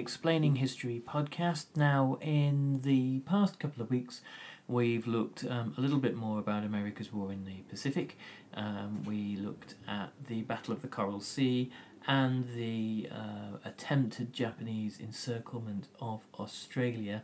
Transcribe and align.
Explaining 0.00 0.56
History 0.56 1.02
podcast. 1.06 1.66
Now, 1.76 2.16
in 2.22 2.80
the 2.80 3.18
past 3.20 3.58
couple 3.58 3.82
of 3.82 3.90
weeks, 3.90 4.22
we've 4.66 5.06
looked 5.06 5.44
um, 5.44 5.74
a 5.76 5.80
little 5.82 5.98
bit 5.98 6.16
more 6.16 6.38
about 6.38 6.64
America's 6.64 7.12
war 7.12 7.30
in 7.30 7.44
the 7.44 7.56
Pacific. 7.68 8.16
Um, 8.54 9.04
we 9.04 9.36
looked 9.36 9.74
at 9.86 10.12
the 10.26 10.40
Battle 10.40 10.72
of 10.72 10.80
the 10.80 10.88
Coral 10.88 11.20
Sea 11.20 11.70
and 12.08 12.48
the 12.56 13.10
uh, 13.12 13.58
attempted 13.62 14.32
Japanese 14.32 14.98
encirclement 14.98 15.88
of 16.00 16.22
Australia. 16.38 17.22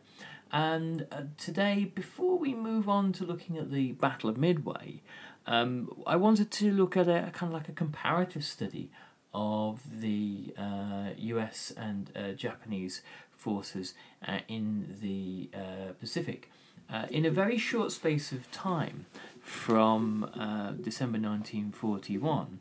And 0.53 1.07
uh, 1.11 1.23
today, 1.39 1.91
before 1.95 2.39
we 2.39 2.53
move 2.53 2.91
on 2.91 3.15
to 3.15 3.25
looking 3.25 3.57
at 3.57 3.73
the 3.73 3.93
Battle 3.93 4.29
of 4.29 4.37
Midway, 4.37 5.01
um, 5.47 5.91
I 6.07 6.17
wanted 6.17 6.51
to 6.51 6.71
look 6.73 6.95
at 6.95 7.09
a, 7.09 7.31
kind 7.33 7.51
of 7.51 7.55
like 7.55 7.71
a 7.71 7.73
comparative 7.73 8.45
study 8.45 8.91
of 9.37 10.01
the 10.01 10.53
uh, 10.59 11.11
US 11.19 11.73
and 11.77 12.11
uh, 12.17 12.33
Japanese 12.33 13.03
forces 13.37 13.95
uh, 14.27 14.39
in 14.49 14.97
the 15.03 15.51
uh, 15.55 15.93
Pacific. 16.01 16.51
Uh, 16.91 17.05
in 17.11 17.27
a 17.27 17.31
very 17.31 17.59
short 17.59 17.93
space 17.93 18.33
of 18.33 18.51
time, 18.51 19.05
from 19.43 20.25
uh, 20.25 20.71
December 20.73 21.19
1941 21.19 22.61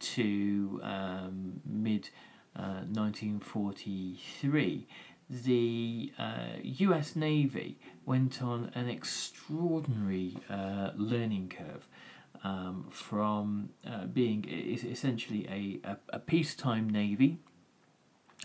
to 0.00 0.80
um, 0.82 1.60
mid 1.64 2.10
1943, 2.54 4.86
the 5.30 6.12
US 6.62 7.14
Navy 7.14 7.78
went 8.04 8.42
on 8.42 8.72
an 8.74 8.88
extraordinary 8.88 10.36
learning 10.96 11.52
curve 11.56 11.86
um, 12.44 12.86
from 12.90 13.70
uh, 13.86 14.06
being 14.06 14.44
essentially 14.48 15.46
a, 15.48 15.88
a, 15.88 15.96
a, 16.10 16.18
peacetime 16.18 16.88
navy 16.88 17.38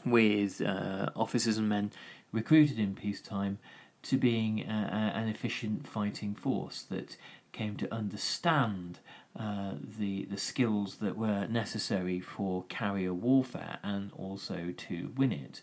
with 0.06 0.62
uh, 0.62 1.10
officers 1.16 1.58
and 1.58 1.70
men 1.70 1.92
recruited 2.32 2.80
in 2.80 2.96
peacetime 2.96 3.60
to 4.02 4.18
being 4.18 4.62
an 4.62 5.30
efficient 5.30 5.88
fighting 5.88 6.36
force 6.36 6.82
that 6.82 7.16
came 7.54 7.78
to 7.78 7.94
understand 7.94 9.00
uh, 9.40 9.74
the 9.98 10.26
the 10.26 10.38
skills 10.38 10.98
that 10.98 11.18
were 11.18 11.48
necessary 11.48 12.20
for 12.20 12.64
carrier 12.70 13.14
warfare 13.14 13.80
and 13.82 14.12
also 14.14 14.74
to 14.76 15.12
win 15.16 15.32
it. 15.32 15.62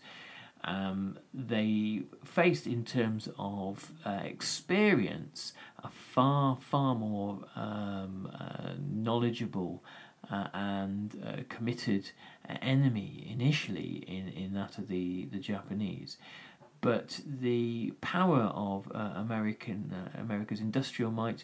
Um, 0.63 1.17
they 1.33 2.03
faced, 2.23 2.67
in 2.67 2.85
terms 2.85 3.27
of 3.37 3.91
uh, 4.05 4.19
experience, 4.23 5.53
a 5.83 5.89
far, 5.89 6.57
far 6.61 6.93
more 6.95 7.39
um, 7.55 8.29
uh, 8.33 8.73
knowledgeable 8.79 9.83
uh, 10.31 10.47
and 10.53 11.21
uh, 11.25 11.41
committed 11.49 12.11
enemy 12.61 13.27
initially 13.31 14.03
in, 14.07 14.27
in 14.29 14.53
that 14.53 14.77
of 14.77 14.87
the, 14.87 15.25
the 15.25 15.39
Japanese. 15.39 16.17
But 16.81 17.19
the 17.25 17.93
power 18.01 18.51
of 18.55 18.91
uh, 18.93 19.13
American 19.15 19.93
uh, 19.93 20.19
America's 20.19 20.59
industrial 20.59 21.11
might, 21.11 21.43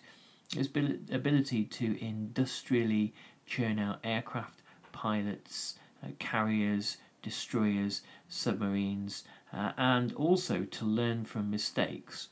its 0.55 0.67
ability 1.11 1.65
to 1.65 2.03
industrially 2.03 3.13
churn 3.45 3.77
out 3.77 3.99
aircraft, 4.03 4.61
pilots, 4.91 5.75
carriers, 6.17 6.97
destroyers, 7.27 8.01
submarines, 8.29 9.23
uh, 9.51 9.71
and 9.77 10.13
also 10.13 10.63
to 10.63 10.85
learn 10.85 11.25
from 11.25 11.51
mistakes 11.51 12.29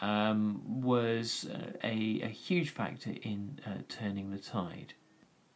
um, 0.00 0.62
was 0.64 1.46
uh, 1.52 1.72
a, 1.84 2.20
a 2.22 2.28
huge 2.28 2.70
factor 2.70 3.14
in 3.22 3.60
uh, 3.66 3.82
turning 3.88 4.30
the 4.30 4.38
tide. 4.38 4.94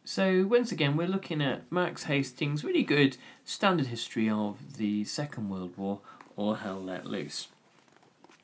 So, 0.05 0.45
once 0.45 0.71
again, 0.71 0.97
we're 0.97 1.07
looking 1.07 1.41
at 1.41 1.71
Max 1.71 2.03
Hastings' 2.03 2.63
really 2.63 2.83
good 2.83 3.17
standard 3.45 3.87
history 3.87 4.29
of 4.29 4.77
the 4.77 5.05
Second 5.05 5.49
World 5.49 5.77
War, 5.77 6.01
All 6.35 6.55
Hell 6.55 6.81
Let 6.81 7.05
Loose. 7.05 7.47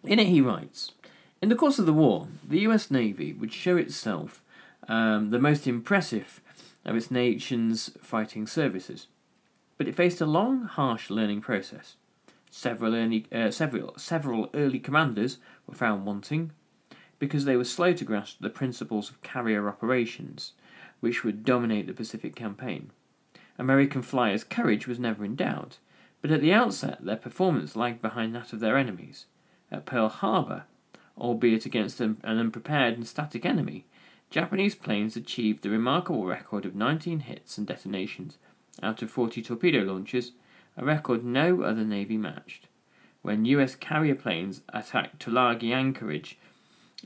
In 0.03 0.19
it, 0.19 0.27
he 0.27 0.41
writes 0.41 0.93
In 1.41 1.49
the 1.49 1.55
course 1.55 1.77
of 1.77 1.85
the 1.85 1.93
war, 1.93 2.27
the 2.47 2.61
US 2.61 2.89
Navy 2.89 3.33
would 3.33 3.53
show 3.53 3.75
itself 3.75 4.41
um, 4.87 5.31
the 5.31 5.39
most 5.39 5.67
impressive 5.67 6.41
of 6.85 6.95
its 6.95 7.11
nation's 7.11 7.91
fighting 8.01 8.47
services 8.47 9.07
but 9.79 9.87
it 9.87 9.95
faced 9.95 10.19
a 10.19 10.25
long, 10.25 10.65
harsh 10.65 11.09
learning 11.09 11.39
process. 11.39 11.95
Several 12.51 12.93
early, 12.93 13.25
uh, 13.31 13.49
several, 13.49 13.93
several 13.97 14.49
early 14.53 14.77
commanders 14.77 15.37
were 15.65 15.73
found 15.73 16.05
wanting 16.05 16.51
because 17.17 17.45
they 17.45 17.55
were 17.55 17.63
slow 17.63 17.93
to 17.93 18.03
grasp 18.03 18.37
the 18.41 18.49
principles 18.49 19.09
of 19.09 19.21
carrier 19.21 19.69
operations, 19.69 20.51
which 20.99 21.23
would 21.23 21.45
dominate 21.45 21.87
the 21.87 21.93
Pacific 21.93 22.35
campaign. 22.35 22.91
American 23.57 24.01
flyers' 24.01 24.43
courage 24.43 24.85
was 24.85 24.99
never 24.99 25.23
in 25.23 25.37
doubt, 25.37 25.77
but 26.21 26.31
at 26.31 26.41
the 26.41 26.53
outset 26.53 27.03
their 27.05 27.15
performance 27.15 27.77
lagged 27.77 28.01
behind 28.01 28.35
that 28.35 28.51
of 28.51 28.59
their 28.59 28.77
enemies. 28.77 29.27
At 29.71 29.85
Pearl 29.85 30.09
Harbor, 30.09 30.63
albeit 31.17 31.65
against 31.65 32.01
an 32.01 32.17
unprepared 32.23 32.95
and 32.95 33.07
static 33.07 33.45
enemy, 33.45 33.85
Japanese 34.29 34.75
planes 34.75 35.15
achieved 35.15 35.63
the 35.63 35.69
remarkable 35.69 36.25
record 36.25 36.65
of 36.65 36.75
19 36.75 37.21
hits 37.21 37.57
and 37.57 37.65
detonations 37.65 38.37
out 38.81 39.01
of 39.01 39.11
40 39.11 39.41
torpedo 39.41 39.81
launches, 39.81 40.31
a 40.77 40.85
record 40.85 41.23
no 41.23 41.61
other 41.61 41.83
navy 41.83 42.17
matched. 42.17 42.67
When 43.21 43.45
US 43.45 43.75
carrier 43.75 44.15
planes 44.15 44.61
attacked 44.69 45.19
Tulagi 45.19 45.73
anchorage 45.73 46.37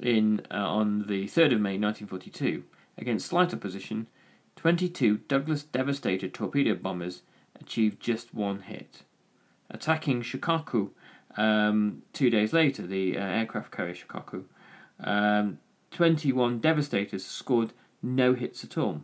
in 0.02 0.42
uh, 0.52 0.56
on 0.56 1.08
the 1.08 1.26
3rd 1.26 1.54
of 1.56 1.62
May 1.62 1.78
1942 1.78 2.64
against 2.98 3.28
slight 3.28 3.54
opposition, 3.54 4.08
22 4.56 5.18
Douglas 5.28 5.64
Devastator 5.64 6.28
torpedo 6.28 6.76
bombers 6.76 7.24
achieved 7.60 8.00
just 8.00 8.34
one 8.34 8.62
hit. 8.62 9.02
Attacking 9.70 10.22
Shokaku 10.22 10.92
um, 11.36 12.04
two 12.14 12.30
days 12.30 12.54
later, 12.54 12.86
the 12.86 13.18
uh, 13.18 13.22
aircraft 13.22 13.72
carrier 13.72 13.96
Shokaku, 13.96 14.44
um, 15.00 15.60
21 15.92 16.60
Devastators 16.60 17.26
scored 17.26 17.74
no 18.02 18.34
hits 18.34 18.64
at 18.64 18.78
all. 18.78 19.02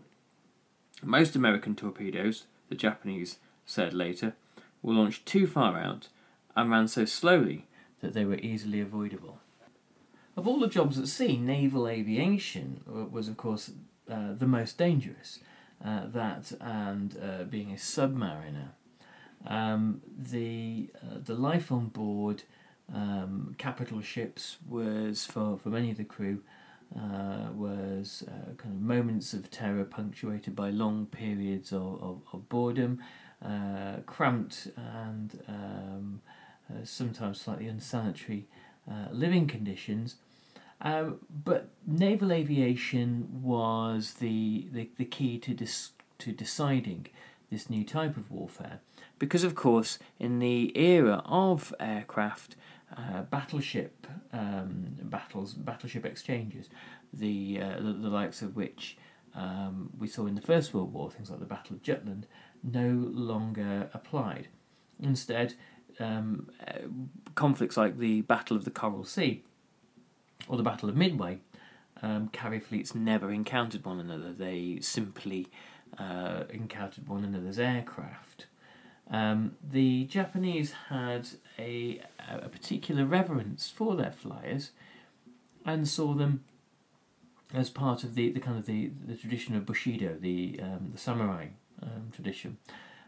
Most 1.04 1.36
American 1.36 1.76
torpedoes 1.76 2.46
the 2.70 2.76
Japanese 2.76 3.40
said 3.66 3.94
later, 3.94 4.36
were 4.82 4.94
launched 4.94 5.26
too 5.26 5.46
far 5.46 5.78
out 5.78 6.08
and 6.56 6.72
ran 6.72 6.88
so 6.88 7.06
slowly 7.06 7.66
that 8.02 8.14
they 8.14 8.26
were 8.26 8.36
easily 8.36 8.80
avoidable. 8.80 9.40
Of 10.38 10.48
all 10.48 10.60
the 10.60 10.68
jobs 10.68 10.98
at 10.98 11.08
sea, 11.08 11.38
naval 11.38 11.88
aviation 11.88 12.82
was, 13.12 13.28
of 13.28 13.36
course, 13.36 13.72
uh, 14.10 14.34
the 14.34 14.48
most 14.48 14.78
dangerous. 14.78 15.40
Uh, 15.84 16.08
that 16.08 16.52
and 16.60 17.18
uh, 17.24 17.44
being 17.46 17.72
a 17.72 17.76
submariner. 17.76 18.72
Um, 19.48 20.02
the 20.18 20.90
uh, 21.02 21.20
the 21.24 21.36
life 21.36 21.72
on 21.72 21.88
board 21.88 22.44
um, 22.94 23.56
capital 23.58 24.02
ships 24.02 24.58
was 24.68 25.26
for, 25.26 25.58
for 25.58 25.70
many 25.70 25.90
of 25.92 25.96
the 25.96 26.04
crew 26.04 26.42
uh, 26.96 27.52
was 27.54 28.24
uh, 28.28 28.54
kind 28.58 28.76
of 28.76 28.82
moments 28.82 29.34
of 29.34 29.52
terror 29.52 29.84
punctuated 29.84 30.56
by 30.56 30.70
long 30.70 31.06
periods 31.06 31.72
of, 31.72 32.02
of, 32.02 32.22
of 32.34 32.50
boredom, 32.50 33.00
uh, 33.46 33.98
cramped 34.06 34.68
and 34.76 35.42
um, 35.48 36.22
uh, 36.70 36.84
sometimes 36.84 37.40
slightly 37.40 37.68
unsanitary 37.68 38.48
uh, 38.90 39.08
living 39.12 39.48
conditions. 39.48 40.16
Um, 40.82 41.20
but 41.30 41.70
naval 41.86 42.32
aviation 42.32 43.28
was 43.44 44.14
the, 44.14 44.68
the, 44.72 44.90
the 44.98 45.06
key 45.06 45.38
to, 45.40 45.54
dis- 45.54 45.92
to 46.20 46.32
deciding 46.32 47.08
this 47.52 47.70
new 47.70 47.84
type 47.84 48.16
of 48.16 48.32
warfare. 48.32 48.80
Because, 49.18 49.44
of 49.44 49.56
course, 49.56 50.00
in 50.20 50.40
the 50.40 50.72
era 50.78 51.22
of 51.26 51.74
aircraft, 51.80 52.56
uh, 52.96 53.22
battleship 53.24 54.08
um, 54.34 54.86
battles, 55.04 55.54
battleship 55.54 56.06
exchanges, 56.06 56.70
the, 57.14 57.60
uh, 57.62 57.76
the, 57.78 57.94
the 57.94 58.10
likes 58.10 58.42
of 58.42 58.56
which 58.56 58.98
um, 59.36 59.90
we 59.98 60.08
saw 60.08 60.26
in 60.26 60.36
the 60.36 60.42
First 60.42 60.74
World 60.74 60.94
War, 60.94 61.12
things 61.12 61.30
like 61.30 61.40
the 61.40 61.46
Battle 61.46 61.76
of 61.76 61.82
Jutland, 61.82 62.28
no 62.64 62.90
longer 62.90 63.90
applied. 63.94 64.48
Instead, 65.02 65.54
um, 66.00 66.50
uh, 66.68 66.88
conflicts 67.36 67.78
like 67.78 67.98
the 67.98 68.22
Battle 68.22 68.58
of 68.58 68.66
the 68.66 68.72
Coral 68.72 69.06
Sea 69.06 69.44
or 70.48 70.58
the 70.58 70.64
Battle 70.64 70.90
of 70.90 70.96
Midway, 70.96 71.40
um, 72.02 72.30
carrier 72.30 72.62
fleets 72.62 72.96
never 72.96 73.32
encountered 73.32 73.86
one 73.86 74.00
another. 74.00 74.32
They 74.32 74.80
simply 74.82 75.48
uh, 75.98 76.44
encountered 76.50 77.08
one 77.08 77.24
another's 77.24 77.60
aircraft. 77.60 78.48
Um, 79.12 79.56
the 79.64 80.06
Japanese 80.06 80.74
had 80.90 81.28
a, 81.58 82.02
a 82.28 82.50
particular 82.50 83.06
reverence 83.06 83.70
for 83.70 83.96
their 83.96 84.12
flyers 84.12 84.72
and 85.66 85.88
saw 85.88 86.14
them 86.14 86.44
as 87.54 87.70
part 87.70 88.04
of 88.04 88.14
the, 88.16 88.30
the 88.30 88.40
kind 88.40 88.58
of 88.58 88.66
the, 88.66 88.92
the 89.08 89.16
tradition 89.16 89.56
of 89.56 89.66
Bushido, 89.66 90.16
the, 90.20 90.60
um, 90.62 90.90
the 90.94 91.00
samurai 91.00 91.48
um, 91.82 92.12
tradition. 92.14 92.58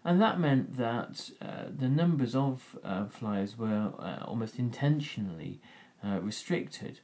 And 0.04 0.20
that 0.20 0.40
meant 0.40 0.78
that 0.78 1.30
uh, 1.42 1.66
the 1.78 1.88
numbers 1.88 2.36
of 2.36 2.76
uh, 2.84 3.06
flyers 3.06 3.58
were 3.58 3.94
uh, 4.00 4.24
almost 4.26 4.58
intentionally 4.58 5.62
uh, 6.04 6.20
restricted. 6.22 7.00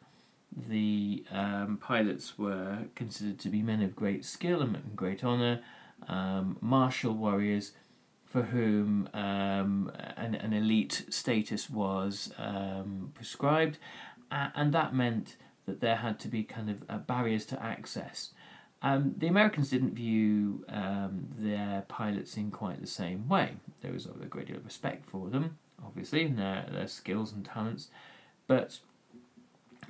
The 0.67 1.23
um, 1.31 1.77
pilots 1.79 2.39
were 2.39 2.85
considered 2.95 3.37
to 3.39 3.49
be 3.49 3.61
men 3.61 3.83
of 3.83 3.95
great 3.95 4.25
skill 4.25 4.61
and 4.61 4.95
great 4.95 5.23
honour, 5.23 5.61
um, 6.07 6.57
martial 6.59 7.13
warriors 7.13 7.73
for 8.29 8.43
whom 8.43 9.09
um, 9.13 9.91
an, 10.17 10.35
an, 10.35 10.53
elite 10.53 11.05
status 11.09 11.69
was 11.69 12.31
um, 12.37 13.11
prescribed, 13.15 13.77
and 14.29 14.73
that 14.73 14.93
meant 14.93 15.37
that 15.65 15.79
there 15.79 15.95
had 15.95 16.19
to 16.19 16.27
be 16.27 16.43
kind 16.43 16.69
of 16.69 16.83
uh, 16.89 16.97
barriers 16.97 17.45
to 17.45 17.63
access. 17.63 18.31
Um, 18.81 19.15
the 19.17 19.27
Americans 19.27 19.69
didn't 19.69 19.95
view 19.95 20.65
um, 20.69 21.27
their 21.37 21.85
pilots 21.87 22.37
in 22.37 22.51
quite 22.51 22.79
the 22.79 22.87
same 22.87 23.27
way. 23.27 23.53
There 23.81 23.91
was 23.91 24.05
a 24.05 24.25
great 24.25 24.47
deal 24.47 24.57
of 24.57 24.65
respect 24.65 25.09
for 25.09 25.29
them, 25.29 25.57
obviously, 25.83 26.23
and 26.25 26.37
their, 26.37 26.67
their 26.71 26.87
skills 26.87 27.31
and 27.31 27.43
talents, 27.43 27.89
but 28.45 28.79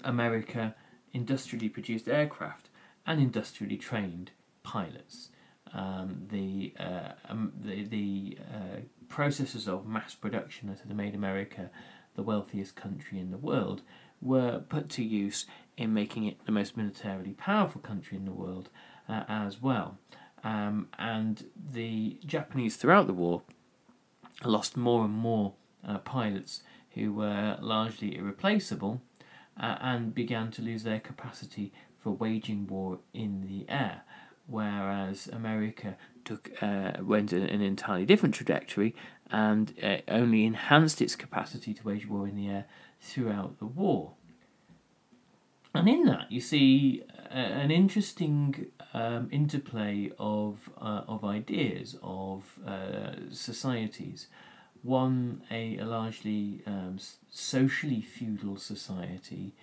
America 0.04 0.76
industrially 1.14 1.70
produced 1.70 2.08
aircraft 2.08 2.70
and 3.06 3.20
industrially 3.22 3.78
trained 3.78 4.32
pilots. 4.64 5.30
Um, 5.74 6.28
the, 6.30 6.74
uh, 6.80 7.12
um, 7.30 7.52
the 7.60 7.84
the 7.84 8.38
uh, 8.54 8.80
processes 9.10 9.68
of 9.68 9.86
mass 9.86 10.16
production 10.16 10.70
that 10.70 10.80
had 10.80 10.96
made 10.96 11.16
America 11.16 11.70
the 12.16 12.24
wealthiest 12.24 12.76
country 12.76 13.20
in 13.20 13.32
the 13.32 13.38
world 13.38 13.82
were 14.22 14.60
put 14.70 14.90
to 14.90 15.04
use 15.04 15.46
in 15.78 15.94
making 15.94 16.26
it 16.26 16.46
the 16.46 16.52
most 16.52 16.76
militarily 16.76 17.34
powerful 17.34 17.80
country 17.82 18.18
in 18.18 18.26
the 18.26 18.32
world 18.32 18.70
uh, 19.08 19.24
as 19.28 19.62
well. 19.62 19.98
Um, 20.44 20.88
and 20.98 21.46
the 21.56 22.20
Japanese 22.26 22.76
throughout 22.78 23.08
the 23.08 23.14
war 23.14 23.44
lost 24.44 24.78
more 24.78 25.06
and 25.06 25.14
more 25.14 25.54
uh, 25.88 26.00
pilots 26.00 26.64
who 26.92 27.14
were 27.14 27.58
largely 27.62 28.18
irreplaceable 28.18 29.02
uh, 29.60 29.78
and 29.82 30.14
began 30.14 30.52
to 30.52 30.62
lose 30.62 30.84
their 30.84 31.00
capacity 31.00 31.72
for 32.00 32.12
waging 32.12 32.68
war 32.68 33.00
in 33.14 33.42
the 33.48 33.72
air. 33.72 34.02
Whereas 34.48 35.28
America 35.28 35.98
took 36.24 36.52
uh, 36.62 36.94
went 37.02 37.34
an 37.34 37.62
entirely 37.62 38.06
different 38.06 38.36
trajectory 38.36 38.96
and 39.30 39.74
uh, 39.84 39.98
only 40.08 40.46
enhanced 40.46 41.02
its 41.02 41.16
capacity 41.16 41.74
to 41.74 41.84
wage 41.84 42.08
war 42.08 42.28
in 42.28 42.36
the 42.36 42.50
air 42.50 42.66
throughout 43.02 43.60
the 43.60 43.66
war. 43.66 44.14
And 45.74 45.88
in 45.88 46.06
that, 46.06 46.32
you 46.32 46.42
see 46.42 47.04
a, 47.30 47.38
an 47.38 47.72
interesting 47.72 48.68
um, 48.94 49.28
interplay 49.32 50.12
of 50.18 50.70
uh, 50.82 51.04
of 51.08 51.24
ideas 51.24 51.98
of 52.02 52.58
uh, 52.66 53.12
societies. 53.32 54.28
One, 54.84 55.42
a, 55.52 55.78
a 55.78 55.86
largely 55.86 56.62
um, 56.66 56.98
socially 57.30 58.02
feudal 58.02 58.58
society 58.58 59.54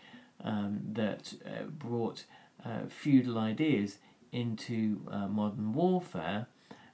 um, 0.43 0.81
that 0.93 1.35
uh, 1.47 1.65
brought 1.65 2.25
uh, 2.65 2.87
feudal 2.89 3.39
ideas 3.39 3.99
into 4.35 5.01
uh, 5.11 5.29
modern 5.29 5.73
warfare, 5.73 6.47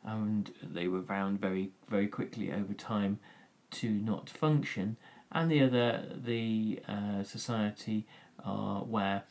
and 0.05 0.53
they 0.63 0.87
were 0.89 1.03
found 1.03 1.41
very 1.41 1.71
very 1.89 2.07
quickly 2.07 2.53
over 2.53 2.75
time 2.75 3.19
to 3.71 3.89
not 3.89 4.29
function. 4.31 4.97
And 5.33 5.51
the 5.51 5.63
other, 5.63 6.05
the 6.15 6.81
uh, 6.89 7.23
society 7.23 8.07
uh, 8.45 8.81
where 8.81 9.23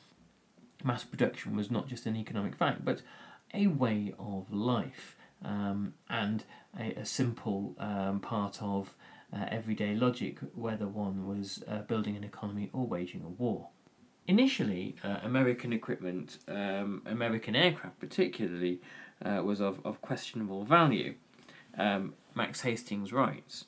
mass 0.84 1.04
production 1.04 1.56
was 1.56 1.70
not 1.70 1.88
just 1.88 2.06
an 2.06 2.16
economic 2.16 2.56
fact, 2.56 2.86
but 2.86 3.02
a 3.54 3.68
way 3.68 4.14
of 4.18 4.52
life 4.52 5.18
um, 5.44 5.94
and 6.10 6.44
a, 6.80 6.92
a 6.94 7.06
simple 7.06 7.76
um, 7.80 8.20
part 8.20 8.62
of 8.62 8.94
uh, 9.34 9.46
everyday 9.50 9.96
logic, 9.96 10.40
whether 10.54 10.88
one 10.88 11.28
was 11.28 11.64
uh, 11.68 11.80
building 11.80 12.16
an 12.16 12.24
economy 12.24 12.70
or 12.74 12.86
waging 12.86 13.24
a 13.24 13.30
war. 13.30 13.70
Initially, 14.30 14.94
uh, 15.04 15.18
American 15.24 15.74
equipment, 15.74 16.38
um, 16.48 17.02
American 17.08 17.56
aircraft 17.56 18.00
particularly, 18.00 18.80
uh, 19.26 19.42
was 19.44 19.60
of, 19.60 19.84
of 19.84 20.04
questionable 20.04 20.64
value. 20.64 21.16
Um, 21.76 22.14
Max 22.36 22.62
Hastings 22.62 23.12
writes 23.12 23.66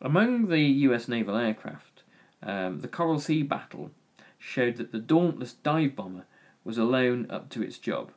Among 0.00 0.46
the 0.46 0.60
US 0.60 1.08
naval 1.08 1.36
aircraft, 1.36 2.04
um, 2.40 2.78
the 2.78 2.86
Coral 2.86 3.18
Sea 3.18 3.42
battle 3.42 3.90
showed 4.38 4.76
that 4.76 4.92
the 4.92 5.00
dauntless 5.00 5.54
dive 5.54 5.96
bomber 5.96 6.24
was 6.62 6.78
alone 6.78 7.26
up 7.28 7.50
to 7.50 7.60
its 7.60 7.76
job, 7.76 8.12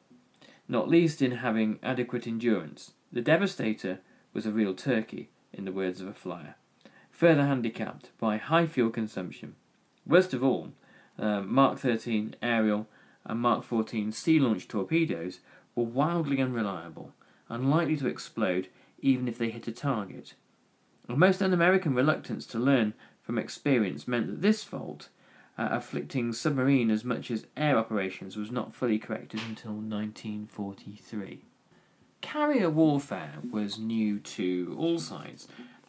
not 0.68 0.88
least 0.88 1.24
in 1.24 1.38
having 1.38 1.80
adequate 1.82 2.28
endurance. 2.28 2.92
The 3.12 3.22
Devastator 3.22 4.00
was 4.32 4.46
a 4.46 4.52
real 4.52 4.76
turkey, 4.76 5.30
in 5.52 5.66
the 5.66 5.72
words 5.72 6.02
of 6.02 6.08
a 6.08 6.14
flyer, 6.14 6.54
further 7.10 7.48
handicapped 7.48 8.12
by 8.20 8.38
high 8.38 8.68
fuel 8.68 8.92
consumption. 8.92 9.56
Worst 10.06 10.36
of 10.36 10.44
all, 10.44 10.72
uh, 11.20 11.42
Mark 11.42 11.80
13 11.80 12.36
aerial 12.42 12.88
and 13.26 13.40
Mark 13.40 13.64
14 13.64 14.12
sea 14.12 14.40
launched 14.40 14.70
torpedoes 14.70 15.40
were 15.76 15.84
wildly 15.84 16.42
unreliable, 16.42 17.14
unlikely 17.50 17.98
to 17.98 18.08
explode 18.08 18.68
even 19.00 19.28
if 19.28 19.38
they 19.38 19.50
hit 19.50 19.68
a 19.68 19.72
target. 19.72 20.34
A 21.10 21.16
most 21.16 21.42
un 21.42 21.54
American 21.54 21.94
reluctance 21.94 22.46
to 22.48 22.60
learn 22.60 22.94
from 23.22 23.38
experience 23.38 24.08
meant 24.08 24.28
that 24.28 24.42
this 24.42 24.64
fault 24.64 25.10
uh, 25.58 25.70
afflicting 25.72 26.34
submarine 26.34 26.90
as 26.90 27.04
much 27.04 27.30
as 27.30 27.46
air 27.56 27.78
operations 27.78 28.36
was 28.36 28.52
not 28.52 28.74
fully 28.74 28.98
corrected 28.98 29.42
until 29.48 29.74
1943. 29.74 31.44
Carrier 32.22 32.70
warfare 32.70 33.36
was 33.52 33.78
new 33.78 34.18
to 34.20 34.76
all 34.80 34.98
sides, 34.98 35.48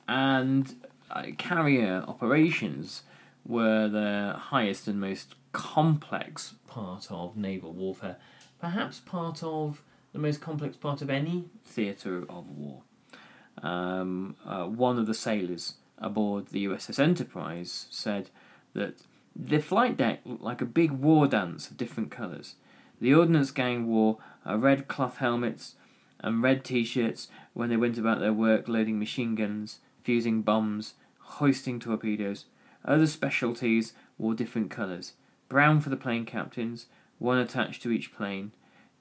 and 0.08 0.74
uh, 1.10 1.26
carrier 1.38 2.04
operations 2.08 3.04
were 3.46 3.88
the 3.88 4.34
highest 4.38 4.88
and 4.88 5.00
most 5.00 5.34
complex 5.52 6.54
part 6.66 7.08
of 7.10 7.36
naval 7.36 7.72
warfare, 7.72 8.16
perhaps 8.60 9.00
part 9.00 9.42
of 9.42 9.82
the 10.12 10.18
most 10.18 10.40
complex 10.40 10.76
part 10.76 11.02
of 11.02 11.10
any 11.10 11.44
theatre 11.64 12.24
of 12.28 12.48
war. 12.50 12.82
Um, 13.62 14.36
uh, 14.44 14.64
one 14.64 14.98
of 14.98 15.06
the 15.06 15.14
sailors 15.14 15.74
aboard 15.98 16.48
the 16.48 16.66
USS 16.66 16.98
Enterprise 16.98 17.86
said 17.90 18.30
that 18.74 18.94
the 19.36 19.58
flight 19.58 19.96
deck 19.96 20.20
looked 20.24 20.42
like 20.42 20.60
a 20.60 20.66
big 20.66 20.92
war 20.92 21.26
dance 21.26 21.70
of 21.70 21.76
different 21.76 22.10
colours. 22.10 22.54
The 23.00 23.14
Ordnance 23.14 23.50
Gang 23.50 23.86
wore 23.86 24.18
uh, 24.46 24.56
red 24.56 24.88
cloth 24.88 25.18
helmets 25.18 25.74
and 26.20 26.42
red 26.42 26.64
t 26.64 26.84
shirts 26.84 27.28
when 27.52 27.68
they 27.68 27.76
went 27.76 27.98
about 27.98 28.20
their 28.20 28.32
work 28.32 28.68
loading 28.68 28.98
machine 28.98 29.34
guns, 29.34 29.80
fusing 30.02 30.42
bombs, 30.42 30.94
hoisting 31.18 31.80
torpedoes. 31.80 32.46
Other 32.84 33.06
specialties 33.06 33.94
wore 34.18 34.34
different 34.34 34.70
colours 34.70 35.12
brown 35.48 35.80
for 35.80 35.90
the 35.90 35.96
plane 35.96 36.24
captains, 36.24 36.86
one 37.18 37.38
attached 37.38 37.82
to 37.82 37.92
each 37.92 38.12
plane, 38.12 38.50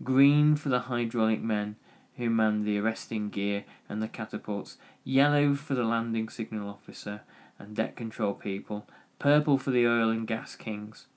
green 0.04 0.56
for 0.56 0.70
the 0.70 0.82
hydraulic 0.82 1.42
men 1.42 1.76
who 2.18 2.30
manned 2.30 2.66
the 2.66 2.78
arresting 2.78 3.30
gear 3.30 3.66
and 3.90 4.02
the 4.02 4.08
catapults, 4.08 4.78
yellow 5.04 5.56
for 5.56 5.74
the 5.74 5.84
landing 5.84 6.30
signal 6.30 6.70
officer 6.70 7.22
and 7.58 7.76
deck 7.76 7.96
control 7.96 8.34
people, 8.34 8.88
purple 9.20 9.58
for 9.58 9.72
the 9.72 9.88
oil 9.88 10.10
and 10.10 10.28
gas 10.28 10.56
kings. 10.56 11.08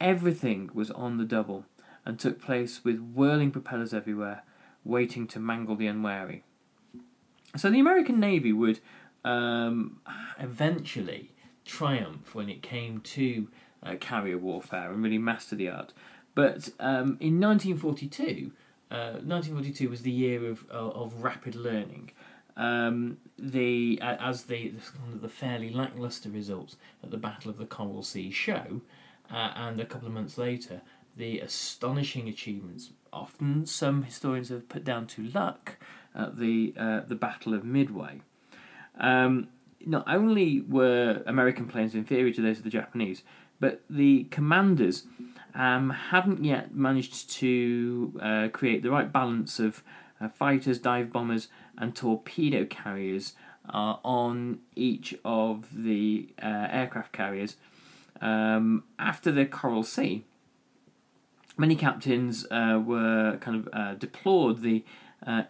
Everything 0.00 0.70
was 0.74 0.90
on 0.90 1.18
the 1.18 1.24
double 1.24 1.64
and 2.04 2.18
took 2.18 2.40
place 2.40 2.84
with 2.84 2.98
whirling 3.14 3.50
propellers 3.50 3.94
everywhere, 3.94 4.42
waiting 4.84 5.26
to 5.28 5.38
mangle 5.38 5.76
the 5.76 5.86
unwary. 5.86 6.42
So 7.56 7.70
the 7.70 7.80
American 7.80 8.18
Navy 8.18 8.52
would 8.52 8.80
um, 9.24 10.00
eventually 10.38 11.32
triumph 11.68 12.34
when 12.34 12.48
it 12.48 12.62
came 12.62 13.00
to 13.00 13.46
uh, 13.82 13.94
carrier 14.00 14.38
warfare 14.38 14.90
and 14.90 15.02
really 15.02 15.18
master 15.18 15.54
the 15.54 15.68
art. 15.68 15.92
But 16.34 16.70
um, 16.80 17.16
in 17.20 17.38
1942, 17.40 18.50
uh, 18.90 19.20
1942 19.22 19.88
was 19.88 20.02
the 20.02 20.10
year 20.10 20.48
of, 20.50 20.68
of, 20.70 20.92
of 20.96 21.22
rapid 21.22 21.54
learning. 21.54 22.10
Um, 22.56 23.18
the 23.38 24.00
uh, 24.02 24.16
as 24.18 24.44
the 24.44 24.70
the, 24.70 25.18
the 25.20 25.28
fairly 25.28 25.70
lackluster 25.70 26.28
results 26.28 26.76
at 27.04 27.12
the 27.12 27.16
Battle 27.16 27.52
of 27.52 27.58
the 27.58 27.66
Coral 27.66 28.02
Sea 28.02 28.32
show, 28.32 28.80
uh, 29.30 29.52
and 29.54 29.78
a 29.78 29.84
couple 29.84 30.08
of 30.08 30.14
months 30.14 30.38
later, 30.38 30.80
the 31.16 31.38
astonishing 31.38 32.28
achievements, 32.28 32.90
often 33.12 33.64
some 33.64 34.02
historians 34.02 34.48
have 34.48 34.68
put 34.68 34.82
down 34.82 35.06
to 35.06 35.22
luck, 35.22 35.76
at 36.14 36.38
the 36.38 36.74
uh, 36.76 37.00
the 37.06 37.14
Battle 37.14 37.54
of 37.54 37.64
Midway. 37.64 38.20
Um, 38.98 39.48
not 39.86 40.04
only 40.08 40.60
were 40.60 41.22
American 41.26 41.66
planes 41.66 41.94
inferior 41.94 42.32
to 42.32 42.42
those 42.42 42.58
of 42.58 42.64
the 42.64 42.70
Japanese, 42.70 43.22
but 43.60 43.82
the 43.90 44.24
commanders 44.24 45.04
um, 45.54 45.90
hadn't 45.90 46.44
yet 46.44 46.74
managed 46.74 47.30
to 47.30 48.18
uh, 48.22 48.48
create 48.52 48.82
the 48.82 48.90
right 48.90 49.12
balance 49.12 49.58
of 49.58 49.82
uh, 50.20 50.28
fighters, 50.28 50.78
dive 50.78 51.12
bombers, 51.12 51.48
and 51.76 51.94
torpedo 51.94 52.64
carriers 52.64 53.34
uh, 53.68 53.96
on 54.04 54.58
each 54.74 55.14
of 55.24 55.66
the 55.84 56.28
uh, 56.42 56.66
aircraft 56.70 57.12
carriers. 57.12 57.56
Um, 58.20 58.84
after 58.98 59.30
the 59.30 59.46
Coral 59.46 59.84
Sea, 59.84 60.24
many 61.56 61.76
captains 61.76 62.46
uh, 62.50 62.80
were 62.84 63.38
kind 63.40 63.56
of 63.56 63.68
uh, 63.72 63.94
deplored 63.94 64.62
the 64.62 64.84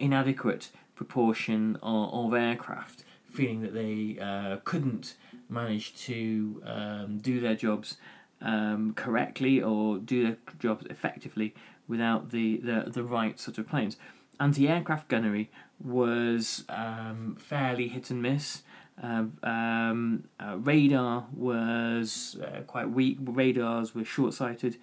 inadequate 0.01 0.71
proportion 0.95 1.77
of, 1.83 2.33
of, 2.33 2.35
aircraft, 2.35 3.05
feeling 3.31 3.63
that 3.63 3.75
they 3.75 4.19
couldn't 4.65 5.15
manage 5.49 5.97
to 5.97 6.63
um, 6.67 7.19
do 7.19 7.41
their 7.41 7.55
jobs 7.55 7.97
um, 8.41 8.95
correctly 8.95 9.61
or 9.63 9.99
do 9.99 10.23
their 10.23 10.37
jobs 10.59 10.87
effectively 10.91 11.55
without 11.87 12.31
the, 12.31 12.59
the, 12.59 12.91
the 12.91 13.03
right 13.03 13.39
sort 13.41 13.59
of 13.59 13.69
planes. 13.69 13.97
Anti 14.39 14.69
aircraft 14.69 15.09
gunnery 15.09 15.51
was 15.83 16.65
um, 16.69 17.37
fairly 17.39 17.89
hit 17.89 18.11
and 18.11 18.23
miss. 18.23 18.63
Uh, 19.03 19.25
um, 19.43 20.25
uh, 20.41 20.57
radar 20.59 21.27
was 21.33 22.37
uh, 22.43 22.61
quite 22.67 22.91
weak. 22.91 23.17
Radars 23.21 23.95
were 23.95 24.05
short 24.05 24.35
sighted 24.35 24.77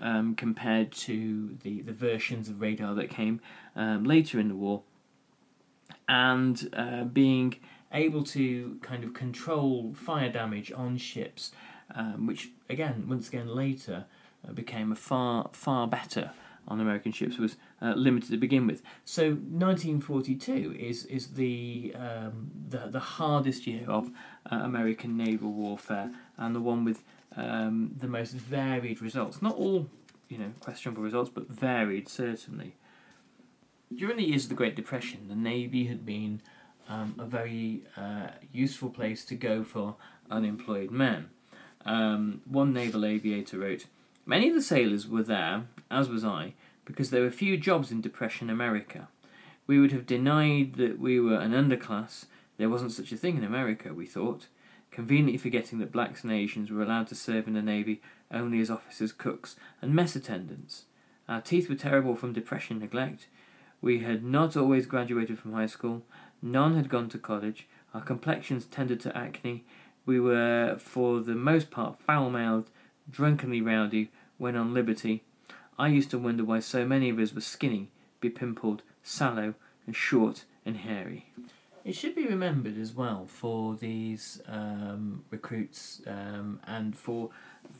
um, 0.00 0.34
compared 0.34 0.92
to 0.92 1.56
the, 1.62 1.80
the 1.82 1.92
versions 1.92 2.48
of 2.48 2.60
radar 2.60 2.94
that 2.94 3.08
came 3.08 3.40
um, 3.74 4.04
later 4.04 4.38
in 4.38 4.48
the 4.48 4.54
war. 4.54 4.82
And 6.08 6.68
uh, 6.72 7.04
being 7.04 7.56
able 7.92 8.22
to 8.24 8.78
kind 8.82 9.04
of 9.04 9.14
control 9.14 9.94
fire 9.94 10.30
damage 10.30 10.72
on 10.72 10.96
ships 10.96 11.52
um, 11.94 12.26
which 12.26 12.50
again, 12.68 13.06
once 13.08 13.28
again 13.28 13.48
later 13.48 14.06
uh, 14.46 14.52
became 14.52 14.92
a 14.92 14.96
far 14.96 15.50
far 15.52 15.86
better 15.86 16.30
on 16.68 16.80
American 16.80 17.12
ships 17.12 17.38
was 17.38 17.56
uh, 17.80 17.94
limited 17.94 18.30
to 18.30 18.36
begin 18.36 18.66
with. 18.66 18.82
So 19.04 19.30
1942 19.30 20.76
is 20.78 21.04
is 21.04 21.28
the 21.34 21.94
um, 21.96 22.50
the, 22.68 22.88
the 22.88 23.00
hardest 23.00 23.66
year 23.66 23.88
of 23.88 24.10
uh, 24.50 24.56
American 24.56 25.16
naval 25.16 25.52
warfare 25.52 26.10
and 26.36 26.54
the 26.54 26.60
one 26.60 26.84
with 26.84 27.04
um, 27.36 27.92
the 27.96 28.08
most 28.08 28.32
varied 28.32 29.00
results. 29.00 29.40
Not 29.40 29.54
all 29.54 29.88
you 30.28 30.38
know 30.38 30.52
questionable 30.60 31.02
results, 31.02 31.30
but 31.32 31.48
varied 31.48 32.08
certainly. 32.08 32.74
During 33.94 34.16
the 34.16 34.24
years 34.24 34.44
of 34.44 34.48
the 34.48 34.56
Great 34.56 34.74
Depression, 34.74 35.28
the 35.28 35.36
Navy 35.36 35.86
had 35.86 36.04
been 36.04 36.40
um, 36.88 37.14
a 37.18 37.24
very 37.24 37.84
uh, 37.96 38.28
useful 38.52 38.90
place 38.90 39.24
to 39.26 39.36
go 39.36 39.62
for 39.62 39.96
unemployed 40.30 40.90
men. 40.90 41.30
Um, 41.84 42.42
one 42.44 42.72
naval 42.72 43.04
aviator 43.04 43.58
wrote, 43.58 43.86
Many 44.24 44.48
of 44.48 44.56
the 44.56 44.62
sailors 44.62 45.06
were 45.06 45.22
there, 45.22 45.64
as 45.88 46.08
was 46.08 46.24
I, 46.24 46.54
because 46.84 47.10
there 47.10 47.22
were 47.22 47.30
few 47.30 47.56
jobs 47.56 47.92
in 47.92 48.00
Depression 48.00 48.50
America. 48.50 49.06
We 49.68 49.78
would 49.78 49.92
have 49.92 50.06
denied 50.06 50.74
that 50.74 50.98
we 50.98 51.20
were 51.20 51.38
an 51.38 51.52
underclass. 51.52 52.24
There 52.56 52.68
wasn't 52.68 52.92
such 52.92 53.12
a 53.12 53.16
thing 53.16 53.36
in 53.36 53.44
America, 53.44 53.94
we 53.94 54.06
thought, 54.06 54.48
conveniently 54.90 55.38
forgetting 55.38 55.78
that 55.78 55.92
blacks 55.92 56.24
and 56.24 56.32
Asians 56.32 56.72
were 56.72 56.82
allowed 56.82 57.06
to 57.08 57.14
serve 57.14 57.46
in 57.46 57.54
the 57.54 57.62
Navy 57.62 58.02
only 58.32 58.60
as 58.60 58.70
officers, 58.70 59.12
cooks, 59.12 59.54
and 59.80 59.94
mess 59.94 60.16
attendants. 60.16 60.86
Our 61.28 61.40
teeth 61.40 61.68
were 61.68 61.76
terrible 61.76 62.16
from 62.16 62.32
depression 62.32 62.80
neglect. 62.80 63.28
We 63.86 64.00
had 64.00 64.24
not 64.24 64.56
always 64.56 64.84
graduated 64.84 65.38
from 65.38 65.52
high 65.52 65.66
school. 65.66 66.02
None 66.42 66.74
had 66.74 66.88
gone 66.88 67.08
to 67.10 67.18
college. 67.18 67.68
Our 67.94 68.00
complexions 68.00 68.64
tended 68.64 68.98
to 69.02 69.16
acne. 69.16 69.64
We 70.04 70.18
were, 70.18 70.74
for 70.76 71.20
the 71.20 71.36
most 71.36 71.70
part, 71.70 72.00
foul 72.00 72.28
mouthed, 72.30 72.68
drunkenly 73.08 73.60
rowdy 73.60 74.10
when 74.38 74.56
on 74.56 74.74
liberty. 74.74 75.22
I 75.78 75.86
used 75.86 76.10
to 76.10 76.18
wonder 76.18 76.42
why 76.42 76.58
so 76.58 76.84
many 76.84 77.10
of 77.10 77.20
us 77.20 77.32
were 77.32 77.40
skinny, 77.40 77.92
bepimpled, 78.20 78.82
sallow, 79.04 79.54
and 79.86 79.94
short 79.94 80.46
and 80.64 80.78
hairy. 80.78 81.26
It 81.84 81.94
should 81.94 82.16
be 82.16 82.26
remembered 82.26 82.76
as 82.76 82.92
well 82.92 83.24
for 83.26 83.76
these 83.76 84.42
um, 84.48 85.22
recruits 85.30 86.02
um, 86.08 86.58
and 86.66 86.96
for 86.96 87.30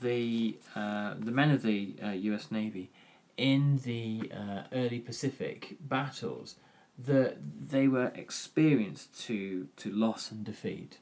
the 0.00 0.56
uh, 0.76 1.14
the 1.18 1.32
men 1.32 1.50
of 1.50 1.62
the 1.62 1.96
uh, 2.00 2.10
U.S. 2.10 2.52
Navy 2.52 2.90
in 3.37 3.78
the 3.85 4.33
uh, 4.35 4.62
early 4.73 4.99
Pacific 4.99 5.76
battles 5.81 6.57
that 6.99 7.37
they 7.71 7.88
were 7.88 8.12
experienced 8.14 9.21
to 9.26 9.69
to 9.76 9.90
loss 9.90 10.31
and 10.31 10.45
defeat 10.45 10.99